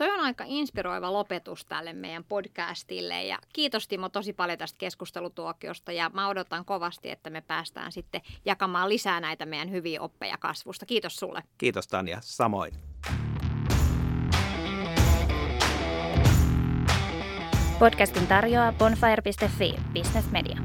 Toi 0.00 0.10
on 0.10 0.20
aika 0.20 0.44
inspiroiva 0.46 1.12
lopetus 1.12 1.64
tälle 1.64 1.92
meidän 1.92 2.24
podcastille 2.24 3.24
ja 3.24 3.38
kiitos 3.52 3.88
Timo 3.88 4.08
tosi 4.08 4.32
paljon 4.32 4.58
tästä 4.58 4.78
keskustelutuokiosta 4.78 5.92
ja 5.92 6.10
mä 6.14 6.28
odotan 6.28 6.64
kovasti, 6.64 7.10
että 7.10 7.30
me 7.30 7.40
päästään 7.40 7.92
sitten 7.92 8.20
jakamaan 8.44 8.88
lisää 8.88 9.20
näitä 9.20 9.46
meidän 9.46 9.70
hyviä 9.70 10.00
oppeja 10.00 10.36
kasvusta. 10.38 10.86
Kiitos 10.86 11.16
sulle. 11.16 11.42
Kiitos 11.58 11.88
Tanja, 11.88 12.18
samoin. 12.20 12.74
Podcastin 17.78 18.26
tarjoaa 18.26 18.72
bonfire.fi 18.72 19.74
Business 19.94 20.30
Media. 20.30 20.58